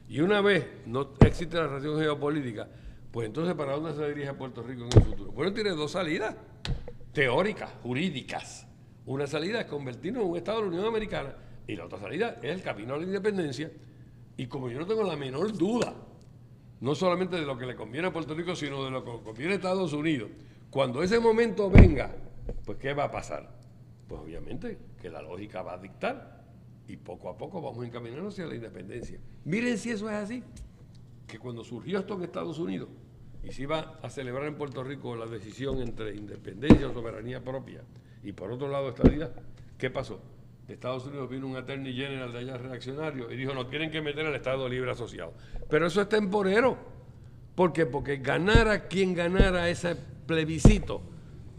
[0.08, 2.68] Y una vez no existe la relación geopolítica,
[3.10, 5.32] pues entonces ¿para dónde se dirige Puerto Rico en el futuro?
[5.32, 6.34] Bueno, tiene dos salidas
[7.12, 8.68] teóricas, jurídicas.
[9.06, 11.34] Una salida es convertirnos en un Estado de la Unión Americana
[11.66, 13.70] y la otra salida es el camino a la independencia.
[14.36, 15.94] Y como yo no tengo la menor duda,
[16.80, 19.54] no solamente de lo que le conviene a Puerto Rico, sino de lo que conviene
[19.54, 20.30] a Estados Unidos,
[20.70, 22.14] cuando ese momento venga,
[22.64, 23.48] pues ¿qué va a pasar?
[24.06, 26.35] Pues obviamente que la lógica va a dictar
[26.88, 29.18] y poco a poco vamos encaminando hacia la independencia.
[29.44, 30.42] Miren si eso es así,
[31.26, 32.88] que cuando surgió esto en Estados Unidos
[33.42, 37.82] y se iba a celebrar en Puerto Rico la decisión entre independencia o soberanía propia
[38.22, 39.32] y por otro lado estadidad,
[39.78, 40.20] ¿qué pasó?
[40.66, 44.02] De Estados Unidos vino un attorney general de allá reaccionario y dijo, no tienen que
[44.02, 45.32] meter al Estado Libre Asociado.
[45.68, 46.76] Pero eso es temporero.
[47.54, 47.86] ¿Por qué?
[47.86, 51.02] Porque ganara quien ganara ese plebiscito,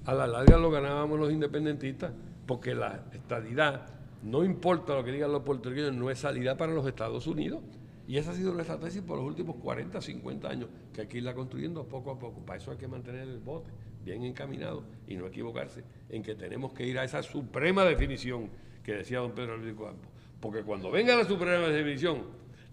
[0.05, 2.11] a la larga lo ganábamos los independentistas,
[2.45, 6.86] porque la estadidad no importa lo que digan los puertorriqueños, no es salida para los
[6.88, 7.61] Estados Unidos.
[8.07, 11.18] Y esa ha sido nuestra tesis por los últimos 40, 50 años, que hay que
[11.18, 12.39] irla construyendo poco a poco.
[12.45, 13.70] Para eso hay que mantener el bote
[14.05, 18.49] bien encaminado y no equivocarse en que tenemos que ir a esa suprema definición
[18.82, 20.09] que decía don Pedro Luis Campos.
[20.39, 22.24] Porque cuando venga la suprema definición,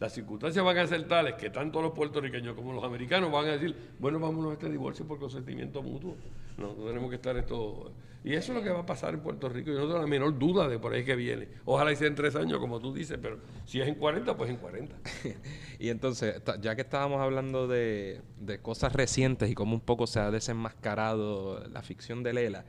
[0.01, 3.53] las circunstancias van a ser tales que tanto los puertorriqueños como los americanos van a
[3.53, 6.17] decir, bueno, vámonos a este divorcio por consentimiento mutuo.
[6.57, 7.93] No, tenemos que estar esto.
[8.23, 9.71] Y eso es lo que va a pasar en Puerto Rico.
[9.71, 11.49] Yo no tengo la menor duda de por ahí que viene.
[11.65, 14.51] Ojalá y sea en tres años, como tú dices, pero si es en 40, pues
[14.51, 14.97] en 40.
[15.79, 18.23] y entonces, ya que estábamos hablando de,
[18.63, 22.65] cosas recientes y cómo un poco se ha desenmascarado la ficción de Lela,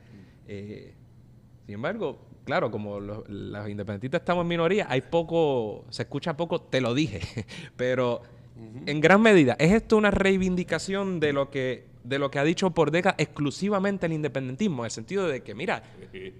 [0.46, 0.94] eh,
[1.64, 3.28] sin embargo, claro, como los,
[3.68, 7.20] independentistas estamos en minoría, hay poco, se escucha poco, te lo dije,
[7.76, 8.22] pero
[8.86, 12.70] en gran medida, ¿es esto una reivindicación de lo que de lo que ha dicho
[12.70, 15.82] por décadas exclusivamente el independentismo, en el sentido de que, mira,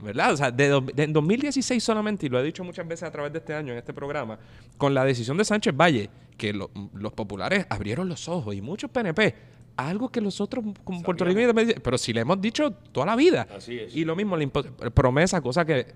[0.00, 0.32] ¿verdad?
[0.32, 3.40] O sea, de, en 2016 solamente, y lo he dicho muchas veces a través de
[3.40, 4.38] este año en este programa,
[4.78, 9.55] con la decisión de Sánchez Valle, que los populares abrieron los ojos y muchos PNP
[9.76, 11.52] algo que los otros como puertorriqueños
[11.82, 13.46] pero si le hemos dicho toda la vida.
[13.54, 13.94] Así es.
[13.94, 15.86] y lo mismo la promesa cosa que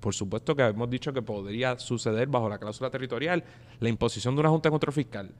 [0.00, 3.44] por supuesto que hemos dicho que podría suceder bajo la cláusula territorial
[3.80, 5.30] la imposición de una junta de control fiscal.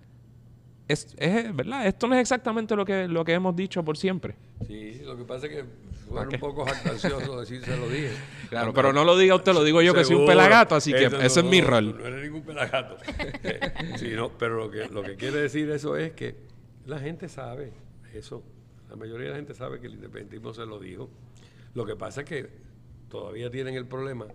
[0.88, 4.36] Es, es, verdad esto no es exactamente lo que lo que hemos dicho por siempre.
[4.66, 5.64] Sí lo que pasa es que
[6.08, 8.12] fue un poco jactancioso decir se lo dije
[8.48, 11.06] claro pero no lo diga usted lo digo yo que soy un pelagato así que
[11.06, 11.96] ese es mi rol.
[11.98, 12.96] no eres ningún pelagato.
[13.96, 16.36] Sí, no, pero lo que lo que quiere decir eso es que
[16.84, 17.72] la gente sabe
[18.16, 18.42] eso.
[18.88, 21.08] La mayoría de la gente sabe que el independentismo se lo dijo.
[21.74, 22.48] Lo que pasa es que
[23.08, 24.26] todavía tienen el problema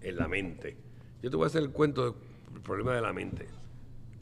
[0.00, 0.76] en la mente.
[1.22, 2.16] Yo te voy a hacer el cuento
[2.52, 3.46] del problema de la mente.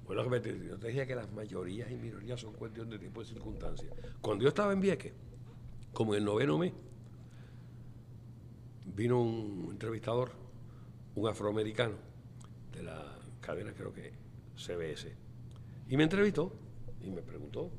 [0.07, 0.41] Bueno, yo
[0.79, 3.93] te decía que las mayorías y minorías son cuestión de tiempo y circunstancias.
[4.21, 5.13] Cuando yo estaba en Vieques,
[5.93, 6.73] como en el noveno mes,
[8.85, 10.33] vino un entrevistador,
[11.15, 11.95] un afroamericano,
[12.73, 14.13] de la cadena creo que
[14.57, 15.13] CBS,
[15.89, 16.53] y me entrevistó
[17.03, 17.71] y me preguntó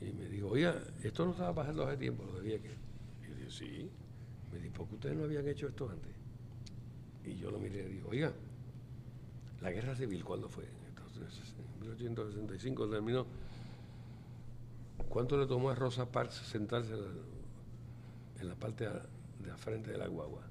[0.00, 2.68] y me dijo, oiga, esto no estaba pasando hace tiempo, lo debía que.
[2.68, 3.90] Y yo dije, sí.
[4.52, 6.12] Me dijo, ¿por qué ustedes no habían hecho esto antes?
[7.24, 8.32] Y yo lo miré y digo, oiga,
[9.60, 10.64] la guerra civil, ¿cuándo fue?
[10.64, 13.26] En 1865 terminó.
[15.08, 17.10] ¿cuánto le tomó a Rosa Parks sentarse en la,
[18.40, 20.42] en la parte de la frente de la guagua?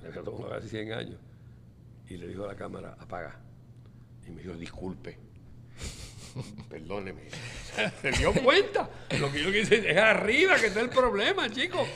[0.00, 1.18] Le había tomado casi 100 años.
[2.08, 3.40] Y le dijo a la cámara, apaga.
[4.26, 5.18] Y me dijo, disculpe.
[6.68, 7.22] Perdóneme.
[8.02, 8.88] Se dio cuenta.
[9.20, 11.86] Lo que yo quise es arriba que está el problema, chicos.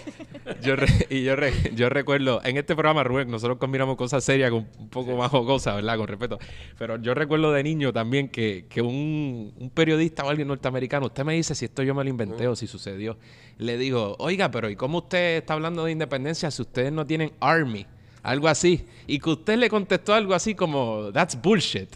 [0.62, 4.50] Yo re- y yo, re- yo recuerdo, en este programa, Rubén, nosotros combinamos cosas serias
[4.50, 5.96] con un poco más jocosas, ¿verdad?
[5.96, 6.38] Con respeto.
[6.78, 11.24] Pero yo recuerdo de niño también que, que un, un periodista o alguien norteamericano, usted
[11.24, 13.16] me dice si esto yo me lo inventé o si sucedió.
[13.58, 17.32] Le digo, oiga, pero ¿y cómo usted está hablando de independencia si ustedes no tienen
[17.40, 17.86] army?
[18.22, 18.84] Algo así.
[19.06, 21.88] Y que usted le contestó algo así como, that's bullshit.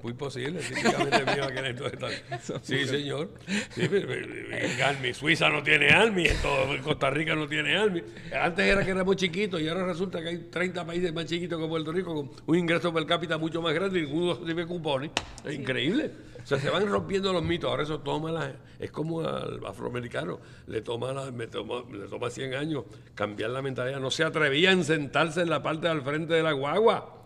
[0.00, 2.60] Muy posible, típicamente mío aquel entonces tal.
[2.62, 3.30] Sí, señor.
[3.74, 5.12] Sí, pero, pero, pero, Army.
[5.12, 6.48] Suiza no tiene Army, esto,
[6.84, 8.02] Costa Rica no tiene Army.
[8.32, 11.66] Antes era que éramos chiquitos y ahora resulta que hay 30 países más chiquitos que
[11.66, 15.10] Puerto Rico con un ingreso per cápita mucho más grande y ninguno recibe cupones.
[15.44, 16.12] Es increíble.
[16.44, 17.68] O sea, se van rompiendo los mitos.
[17.68, 20.38] Ahora eso toma la, es como al afroamericano,
[20.68, 22.84] le toma, la, me toma, le toma 100 años
[23.16, 23.98] cambiar la mentalidad.
[23.98, 27.16] No se atrevían a sentarse en la parte del frente de la guagua.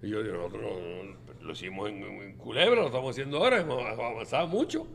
[0.00, 3.82] Y yo digo, no- no- lo hicimos en, en Culebra, lo estamos haciendo ahora, hemos
[3.84, 4.86] avanzado mucho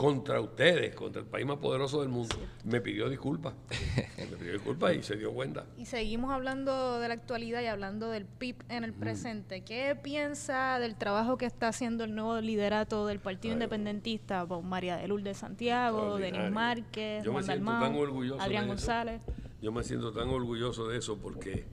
[0.00, 2.34] contra ustedes, contra el país más poderoso del mundo.
[2.64, 3.52] Me pidió disculpas,
[4.16, 5.66] me pidió disculpas y se dio cuenta.
[5.76, 9.62] Y seguimos hablando de la actualidad y hablando del PIB en el presente.
[9.62, 14.46] ¿Qué piensa del trabajo que está haciendo el nuevo liderato del Partido Independentista?
[14.46, 16.50] Con María de Lourdes Santiago, Denis.
[16.50, 18.86] Márquez, Yo me siento tan orgulloso Adrián de eso.
[18.86, 19.20] González.
[19.60, 21.66] Yo me siento tan orgulloso de eso porque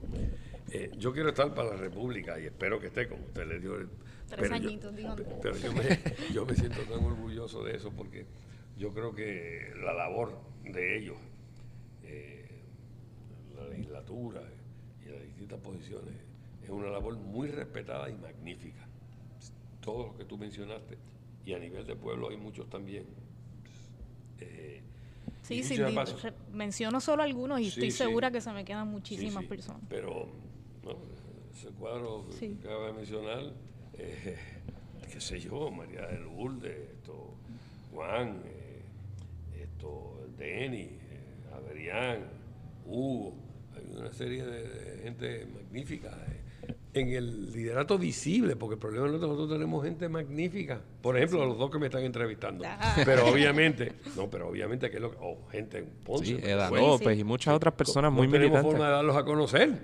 [0.71, 3.77] eh, yo quiero estar para la República y espero que esté, como usted le dio.
[4.27, 5.15] Tres pero yo- añitos, digo.
[5.41, 5.83] Pero yo me,
[6.33, 8.25] yo me siento tan orgulloso de eso porque
[8.77, 11.17] yo creo que la labor de ellos,
[12.03, 12.61] eh,
[13.55, 14.41] la legislatura
[15.05, 16.13] y las distintas posiciones,
[16.63, 18.85] es una labor muy respetada y magnífica.
[19.81, 20.97] Todo lo que tú mencionaste,
[21.45, 23.05] y a nivel de pueblo hay muchos también.
[24.39, 24.81] Eh,
[25.43, 25.77] Sí, sí,
[26.51, 27.97] menciono solo algunos y Sí, estoy sí.
[27.99, 29.81] segura que se me quedan muchísimas sí, personas.
[29.87, 30.27] Pero
[30.83, 30.97] no,
[31.53, 33.53] ese cuadro que acaba de mencionar,
[33.99, 34.35] eh,
[35.11, 37.33] qué sé yo, María de Lourdes, esto,
[37.93, 42.19] Juan, eh, esto, Denis, eh, Adrián,
[42.85, 43.35] Hugo,
[43.75, 46.17] hay una serie de, de gente magnífica.
[46.99, 50.81] En el liderato visible, porque el problema es que nosotros tenemos gente magnífica.
[51.01, 52.63] Por ejemplo, los dos que me están entrevistando.
[52.67, 52.95] Ah.
[53.05, 56.25] Pero obviamente, no, pero obviamente que es lo que, o gente en Ponce.
[56.25, 57.21] Sí, Eda López sí.
[57.21, 58.71] y muchas otras personas no muy tenemos militantes.
[58.71, 59.79] forma de darlos a conocer.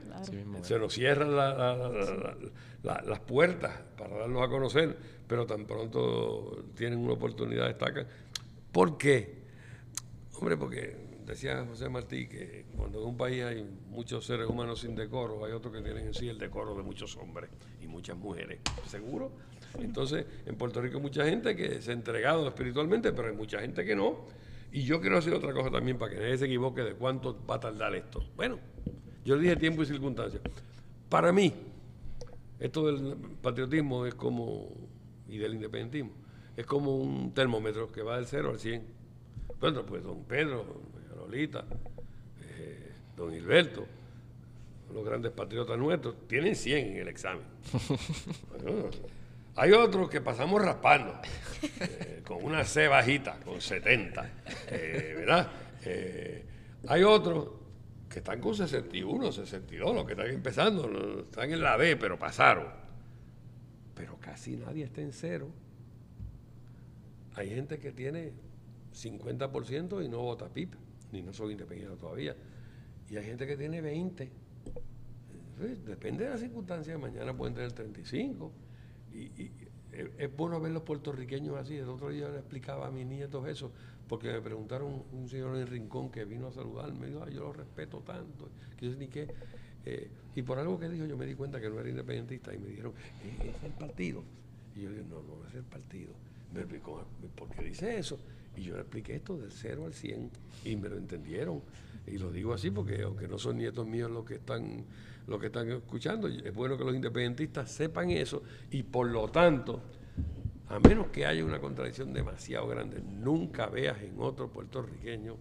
[0.64, 2.36] Se nos cierran la- la- la- la-
[2.84, 4.98] la- las puertas para darlos a conocer,
[5.28, 8.08] pero tan pronto tienen una oportunidad destacan.
[8.72, 9.42] ¿Por qué?
[10.40, 14.96] Hombre, porque decía José Martí que cuando en un país hay muchos seres humanos sin
[14.96, 17.50] decoro, hay otros que tienen en sí el decoro de muchos hombres
[17.82, 18.60] y muchas mujeres.
[18.88, 19.32] ¿Seguro?
[19.80, 23.60] Entonces, en Puerto Rico hay mucha gente que se ha entregado espiritualmente, pero hay mucha
[23.60, 24.26] gente que no.
[24.72, 27.56] Y yo quiero hacer otra cosa también para que nadie se equivoque de cuánto va
[27.56, 28.24] a tardar esto.
[28.36, 28.60] Bueno,
[29.24, 30.42] yo dije tiempo y circunstancias.
[31.10, 31.54] Para mí,
[32.60, 34.70] esto del patriotismo es como,
[35.28, 36.12] y del independentismo,
[36.58, 38.84] es como un termómetro que va del 0 al 100.
[39.60, 40.66] Bueno, pues don Pedro,
[41.14, 41.66] doña Lolita,
[42.42, 43.86] eh, don Gilberto,
[44.94, 47.46] los grandes patriotas nuestros, tienen 100 en el examen.
[48.64, 48.90] Bueno,
[49.56, 51.20] hay otros que pasamos raspando,
[51.80, 54.30] eh, con una C bajita, con 70,
[54.70, 55.52] eh, ¿verdad?
[56.88, 57.50] Hay otros
[58.10, 62.68] que están con 61, 62, los que están empezando, están en la B, pero pasaron.
[63.96, 65.50] Pero casi nadie está en cero.
[67.36, 68.34] Hay gente que tiene
[68.94, 70.74] 50% y no vota PIP,
[71.14, 72.36] ni no son independientes todavía.
[73.10, 74.26] Y hay gente que tiene 20.
[74.26, 78.52] Sí, Depende de las circunstancias, mañana pueden tener 35.
[79.14, 79.52] Y, y
[79.92, 81.78] es, bueno ver los puertorriqueños así.
[81.78, 83.72] El otro día le explicaba a mis nietos eso,
[84.10, 87.36] porque me preguntaron un señor en el rincón que vino a saludarme, me dijo, "Ay,
[87.36, 88.50] yo lo respeto tanto,
[88.82, 89.10] ni.
[89.86, 92.58] Eh, y por algo que dijo, yo me di cuenta que no era independentista y
[92.58, 92.94] me dijeron,
[93.24, 94.24] "Eh, es el partido.
[94.76, 96.14] Y yo dije, no, no es el partido.
[96.54, 97.06] Me explicó,
[97.36, 98.20] ¿por qué dice eso?
[98.56, 100.30] Y yo le expliqué esto del 0 al 100
[100.66, 101.62] y me lo entendieron.
[102.06, 104.86] Y lo digo así porque aunque no son nietos míos los que están
[105.28, 109.82] los que están escuchando, es bueno que los independentistas sepan eso y por lo tanto,
[110.68, 115.38] a menos que haya una contradicción demasiado grande, nunca veas en otro puertorriqueño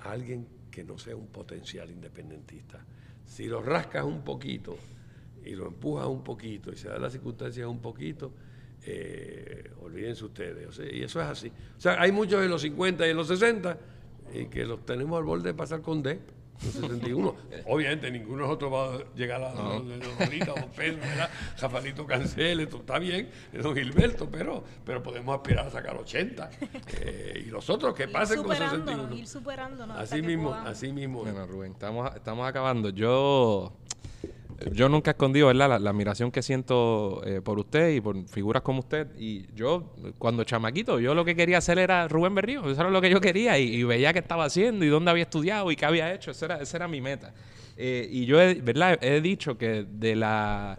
[0.00, 2.84] a alguien que no sea un potencial independentista.
[3.26, 4.76] Si lo rascas un poquito
[5.44, 8.32] y lo empujas un poquito y se dan las circunstancias un poquito,
[8.86, 10.68] eh, olvídense ustedes.
[10.68, 11.48] o sea, y eso es así.
[11.76, 13.78] O sea, hay muchos en los 50 y en los 60
[14.32, 16.20] y que los tenemos al borde de pasar con D.
[16.64, 17.34] Los 61.
[17.66, 19.80] Obviamente ninguno de nosotros va a llegar a no.
[19.80, 21.30] de Lolita, Don Pedro, ¿verdad?
[21.60, 23.28] Rafaelito Cancel, esto está bien,
[23.60, 26.50] Don Gilberto, pero, pero podemos aspirar a sacar 80.
[27.00, 29.14] Eh, y los otros que pasen con 61.
[29.16, 29.98] Ir superándonos.
[29.98, 31.20] Así mismo, así mismo.
[31.20, 32.88] Bueno, Rubén, estamos, estamos acabando.
[32.90, 33.76] Yo
[34.72, 35.80] yo nunca he escondido ¿verdad?
[35.80, 39.08] La, admiración que siento eh, por usted y por figuras como usted.
[39.18, 42.68] Y yo, cuando chamaquito, yo lo que quería hacer era Rubén Berrío.
[42.70, 45.70] Eso era lo que yo quería y, veía qué estaba haciendo y dónde había estudiado
[45.70, 46.30] y qué había hecho.
[46.30, 47.32] Esa era, esa era mi meta.
[47.76, 48.98] Eh, y yo, he, ¿verdad?
[49.02, 50.78] He dicho que de la...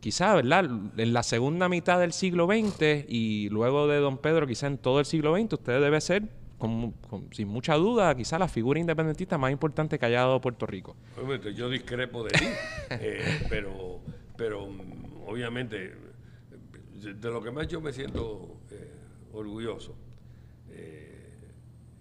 [0.00, 0.64] Quizá, ¿verdad?
[0.96, 5.00] En la segunda mitad del siglo XX y luego de Don Pedro, quizá en todo
[5.00, 6.28] el siglo XX, usted debe ser
[7.30, 10.96] sin mucha duda, quizá la figura independentista más importante que haya dado Puerto Rico.
[11.16, 12.46] Obviamente, yo discrepo de ti,
[12.90, 14.00] eh, pero,
[14.36, 15.94] pero mm, obviamente,
[16.94, 18.90] de lo que más yo me siento eh,
[19.32, 19.94] orgulloso
[20.70, 21.52] eh,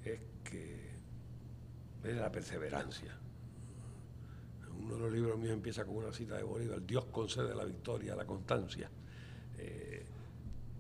[0.03, 0.91] es que
[2.03, 3.16] es la perseverancia.
[4.80, 8.16] Uno de los libros míos empieza con una cita de Bolívar, Dios concede la victoria,
[8.16, 8.89] la constancia.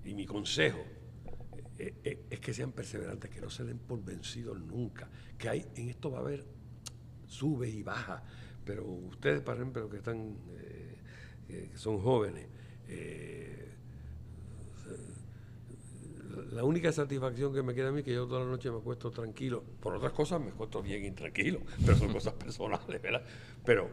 [0.05, 0.96] y mi consejo
[1.79, 5.65] eh, eh, es que sean perseverantes, que no se den por vencidos nunca, que hay,
[5.75, 6.43] en esto va a haber
[7.27, 8.23] sube y baja,
[8.65, 10.35] pero ustedes, por ejemplo, que están,
[11.49, 12.47] eh, son jóvenes,
[16.51, 18.77] la única satisfacción que me queda a mí es que yo toda la noche me
[18.77, 19.63] acuesto tranquilo.
[19.79, 23.23] Por otras cosas me acuesto bien intranquilo, pero son cosas personales, ¿verdad?
[23.65, 23.89] Pero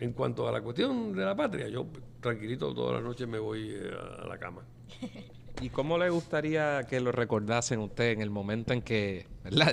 [0.00, 1.86] en cuanto a la cuestión de la patria, yo
[2.20, 4.64] tranquilito toda la noche me voy a la cama.
[5.60, 9.26] ¿Y cómo le gustaría que lo recordasen usted en el momento en que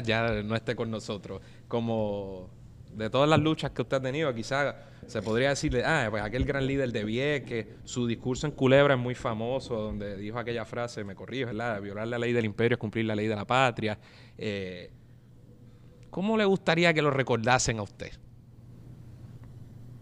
[0.04, 1.42] ya no esté con nosotros?
[1.68, 2.50] Como
[2.96, 4.76] de todas las luchas que usted ha tenido, quizás
[5.08, 9.00] se podría decirle, ah, pues aquel gran líder de que su discurso en Culebra es
[9.00, 11.82] muy famoso, donde dijo aquella frase, me corrijo, ¿verdad?
[11.82, 13.98] Violar la ley del imperio es cumplir la ley de la patria.
[14.38, 14.92] Eh,
[16.10, 18.12] ¿Cómo le gustaría que lo recordasen a usted?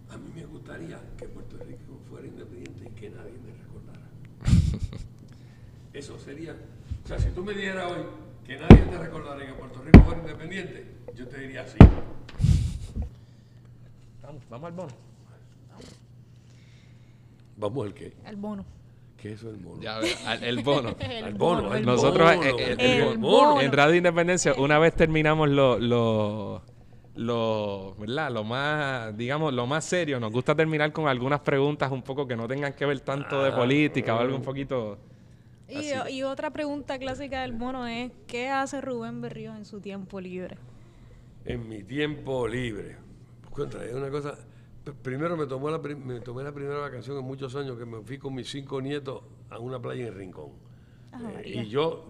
[0.10, 4.10] A mí me gustaría que Puerto Rico fuera independiente y que nadie me recordara.
[6.00, 6.56] Eso sería.
[7.04, 8.04] O sea, si tú me dijeras hoy
[8.47, 11.78] que nadie te recordara que Puerto Rico fuera independiente, yo te diría sí.
[14.24, 14.93] Vamos, vamos al bono.
[17.58, 18.14] ¿Vamos al qué?
[18.24, 18.66] Al bono.
[19.18, 19.82] ¿Qué es el bono?
[19.82, 20.00] Ya,
[20.41, 20.95] el bono.
[21.02, 21.76] el bono.
[21.76, 22.32] El Nosotros
[23.18, 26.62] bono, en Radio Independencia, una vez terminamos lo, lo,
[27.16, 28.32] lo, ¿verdad?
[28.32, 32.38] lo más, digamos, lo más serio, nos gusta terminar con algunas preguntas un poco que
[32.38, 35.09] no tengan que ver tanto de ah, política o algo un poquito
[35.70, 40.57] y, otra pregunta clásica del mono es, ¿qué hace Rubén Berrío en su tiempo libre?
[41.45, 42.97] En mi tiempo libre.
[43.59, 44.38] Pues, es una cosa...
[45.03, 48.17] Primero me, tomó la, me tomé la primera vacación en muchos años que me fui
[48.17, 50.51] con mis cinco nietos a una playa en Rincón.
[51.43, 52.07] Eh, y yo,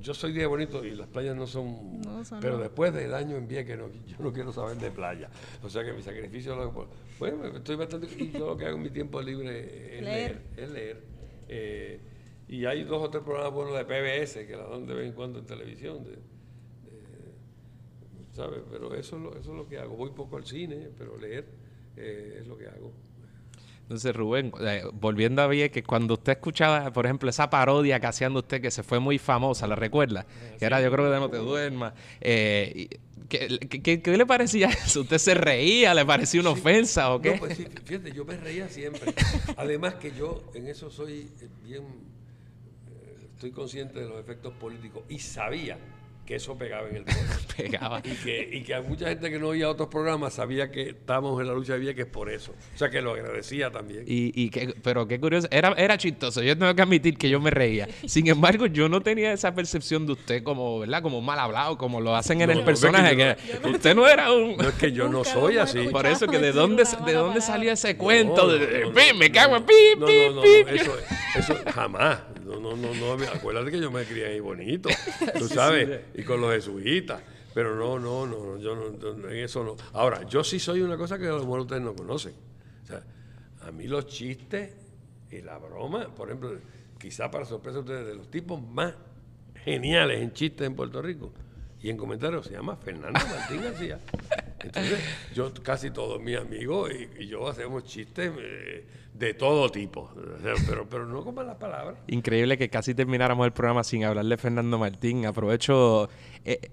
[0.00, 2.02] yo soy día bonito y las playas no son...
[2.40, 5.30] pero después del año en que no, yo no quiero saber de playa.
[5.62, 6.54] O sea que mi sacrificio...
[6.56, 6.88] Lo,
[7.18, 8.08] bueno, estoy bastante...
[8.18, 10.42] Y yo lo que hago en mi tiempo libre es leer.
[10.56, 11.02] es leer.
[11.48, 12.00] Eh,
[12.48, 15.12] y hay dos o tres programas buenos de PBS que la dan de vez en
[15.14, 16.04] cuando en televisión.
[16.04, 16.18] De,
[18.32, 18.62] ¿Sabes?
[18.70, 19.96] Pero eso es, lo, eso es lo que hago.
[19.96, 21.46] Voy poco al cine, pero leer
[21.96, 22.92] eh, es lo que hago.
[23.82, 28.32] Entonces, Rubén, eh, volviendo a que cuando usted escuchaba, por ejemplo, esa parodia que hacían
[28.32, 30.22] de usted, que se fue muy famosa, ¿la recuerda?
[30.22, 31.92] Eh, que era Yo creo que No Te Duermas.
[32.20, 35.02] ¿qué, qué, le parecía eso?
[35.02, 35.94] ¿Usted se reía?
[35.94, 37.32] ¿Le parecía una ofensa o qué?
[37.32, 39.14] No, pues sí, fíjate, yo me reía siempre.
[39.56, 41.28] Además que yo en eso soy
[41.62, 41.84] bien
[43.34, 45.78] estoy consciente de los efectos políticos y sabía
[46.24, 47.04] que eso pegaba en el
[47.56, 48.00] pegaba.
[48.02, 51.40] Y que, y que a mucha gente que no oía otros programas sabía que estábamos
[51.40, 52.52] en la lucha de que es por eso.
[52.74, 54.04] O sea que lo agradecía también.
[54.06, 57.40] Y, y que, pero qué curioso, era, era chistoso, yo tengo que admitir que yo
[57.40, 57.88] me reía.
[58.06, 61.02] Sin embargo, yo no tenía esa percepción de usted como, ¿verdad?
[61.02, 63.16] Como mal hablado, como lo hacen en el personaje.
[63.16, 64.56] que, usted no era un...
[64.56, 65.88] No es que yo no soy así.
[65.88, 69.74] Por eso que de dónde, de dónde salió ese cuento de, me cago en pi,
[70.06, 70.96] pi, eso,
[71.36, 72.33] eso jamás.
[72.64, 73.24] No, no, no.
[73.26, 74.88] Acuérdate que yo me crié ahí bonito,
[75.38, 77.22] tú sabes, y con los jesuitas.
[77.52, 79.76] Pero no, no, no, yo no, en eso no.
[79.92, 82.34] Ahora, yo sí soy una cosa que a lo mejor ustedes no conocen.
[82.82, 83.04] O sea,
[83.60, 84.74] a mí los chistes
[85.30, 86.58] y la broma, por ejemplo,
[86.98, 88.94] quizá para sorpresa de ustedes, de los tipos más
[89.64, 91.32] geniales en chistes en Puerto Rico
[91.84, 93.98] y en comentarios se llama Fernando Martín García.
[94.64, 94.98] Entonces,
[95.34, 100.10] yo casi todos mis amigos y, yo hacemos chistes eh, de todo tipo,
[100.66, 101.96] pero, pero no como las palabras.
[102.06, 105.26] Increíble que casi termináramos el programa sin hablar de Fernando Martín.
[105.26, 106.08] Aprovecho,
[106.46, 106.70] eh,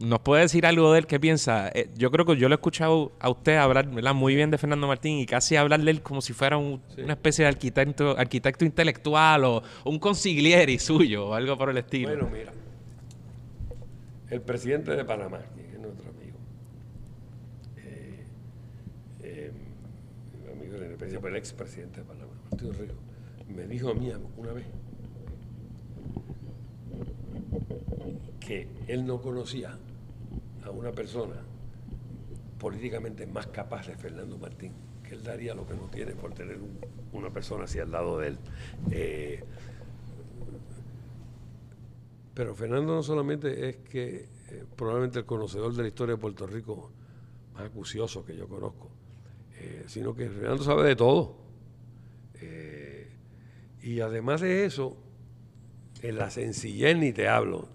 [0.00, 1.06] ¿nos puede decir algo de él?
[1.06, 1.70] ¿Qué piensa?
[1.72, 4.86] Eh, yo creo que yo lo he escuchado a usted hablar muy bien de Fernando
[4.86, 9.44] Martín y casi hablar de él como si fuera una especie de arquitecto, arquitecto intelectual
[9.46, 12.10] o un consigliere suyo o algo por el estilo.
[12.10, 12.52] Bueno, mira,
[14.32, 16.38] el presidente de Panamá, que es nuestro amigo,
[17.76, 18.24] eh,
[19.22, 19.52] eh,
[20.50, 21.42] amigo de la pero el
[22.00, 22.94] de Panamá, Martín Río,
[23.54, 24.64] me dijo a mí una vez
[28.40, 29.76] que él no conocía
[30.64, 31.36] a una persona
[32.58, 34.72] políticamente más capaz de Fernando Martín,
[35.06, 36.56] que él daría lo que no tiene por tener
[37.12, 38.38] una persona así al lado de él.
[38.92, 39.44] Eh,
[42.34, 46.46] pero Fernando no solamente es que eh, probablemente el conocedor de la historia de Puerto
[46.46, 46.90] Rico
[47.54, 48.90] más acucioso que yo conozco,
[49.58, 51.42] eh, sino que Fernando sabe de todo.
[53.82, 54.96] y además de eso,
[56.02, 57.68] en la sencillez ni te hablo,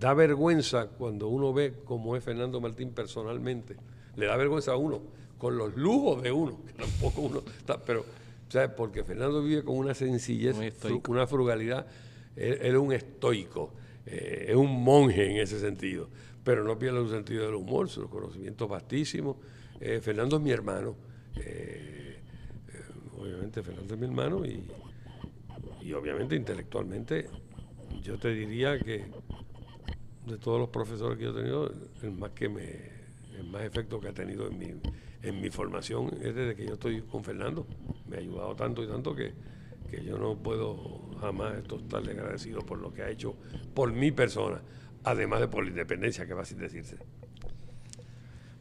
[0.00, 3.76] da vergüenza cuando uno ve cómo es Fernando Martín personalmente.
[4.16, 5.02] Le da vergüenza a uno,
[5.38, 8.04] con los lujos de uno, que tampoco uno está, pero,
[8.48, 8.70] ¿sabes?
[8.70, 10.56] Porque Fernando vive con una sencillez,
[11.06, 11.86] una frugalidad.
[12.36, 13.72] Él, es un estoico,
[14.06, 16.08] eh, es un monje en ese sentido,
[16.44, 19.36] pero no pierde su sentido del humor, sus conocimientos vastísimos.
[19.80, 20.96] Eh, Fernando es mi hermano,
[21.36, 22.18] eh,
[23.18, 24.66] obviamente Fernando es mi hermano y,
[25.82, 27.28] y obviamente intelectualmente
[28.02, 29.06] yo te diría que
[30.26, 31.72] de todos los profesores que yo he tenido,
[32.02, 32.62] el más que me,
[33.36, 34.74] el más efecto que ha tenido en mi,
[35.22, 37.66] en mi formación es desde que yo estoy con Fernando.
[38.08, 39.32] Me ha ayudado tanto y tanto que,
[39.90, 43.34] que yo no puedo jamás estar agradecido por lo que ha hecho
[43.74, 44.60] por mi persona,
[45.04, 46.96] además de por la independencia, que va a decirse.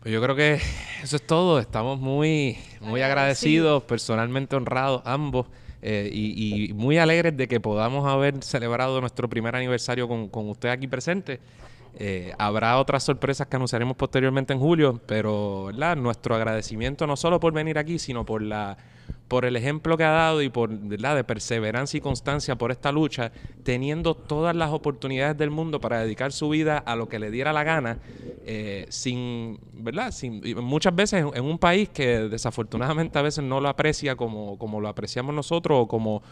[0.01, 0.61] Pues yo creo que
[1.03, 1.59] eso es todo.
[1.59, 5.47] Estamos muy, muy agradecidos, personalmente honrados ambos.
[5.81, 10.69] Eh, y, muy alegres de que podamos haber celebrado nuestro primer aniversario con, con usted
[10.69, 11.39] aquí presente.
[12.01, 15.97] Eh, habrá otras sorpresas que anunciaremos posteriormente en julio, pero ¿verdad?
[15.97, 18.77] nuestro agradecimiento no solo por venir aquí, sino por la
[19.27, 21.15] por el ejemplo que ha dado y por ¿verdad?
[21.15, 23.31] de perseverancia y constancia por esta lucha,
[23.63, 27.53] teniendo todas las oportunidades del mundo para dedicar su vida a lo que le diera
[27.53, 27.99] la gana,
[28.45, 30.11] eh, sin, ¿verdad?
[30.11, 34.81] Sin, muchas veces en, un país que desafortunadamente a veces no lo aprecia como, como
[34.81, 36.23] lo apreciamos nosotros o como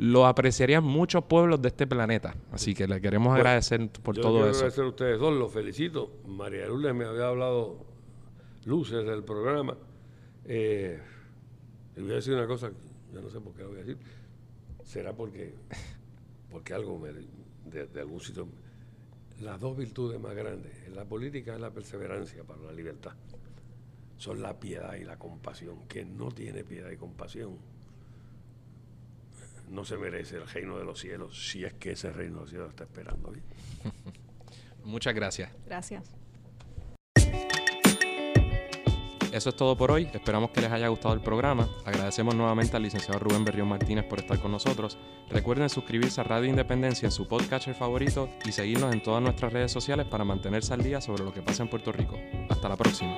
[0.00, 2.34] lo apreciarían muchos pueblos de este planeta.
[2.52, 4.60] Así que le queremos agradecer por todo quiero eso.
[4.60, 6.10] agradecer a ustedes dos, los felicito.
[6.26, 7.84] María Lourdes me había hablado
[8.64, 9.76] luces del programa.
[10.46, 10.98] Eh,
[11.96, 12.70] le voy a decir una cosa,
[13.12, 13.98] yo no sé por qué lo voy a decir.
[14.84, 15.52] Será porque,
[16.50, 17.10] porque algo me,
[17.70, 18.48] de, algún sitio.
[19.42, 23.12] Las dos virtudes más grandes en la política es la perseverancia para la libertad.
[24.16, 25.86] Son la piedad y la compasión.
[25.88, 27.58] que no tiene piedad y compasión
[29.70, 32.50] no se merece el reino de los cielos si es que ese reino de los
[32.50, 33.32] cielos está esperando.
[34.84, 35.50] Muchas gracias.
[35.66, 36.14] Gracias.
[39.32, 40.08] Eso es todo por hoy.
[40.12, 41.68] Esperamos que les haya gustado el programa.
[41.84, 44.98] Agradecemos nuevamente al licenciado Rubén Berrión Martínez por estar con nosotros.
[45.28, 49.70] Recuerden suscribirse a Radio Independencia en su podcatcher favorito y seguirnos en todas nuestras redes
[49.70, 52.18] sociales para mantenerse al día sobre lo que pasa en Puerto Rico.
[52.48, 53.16] Hasta la próxima.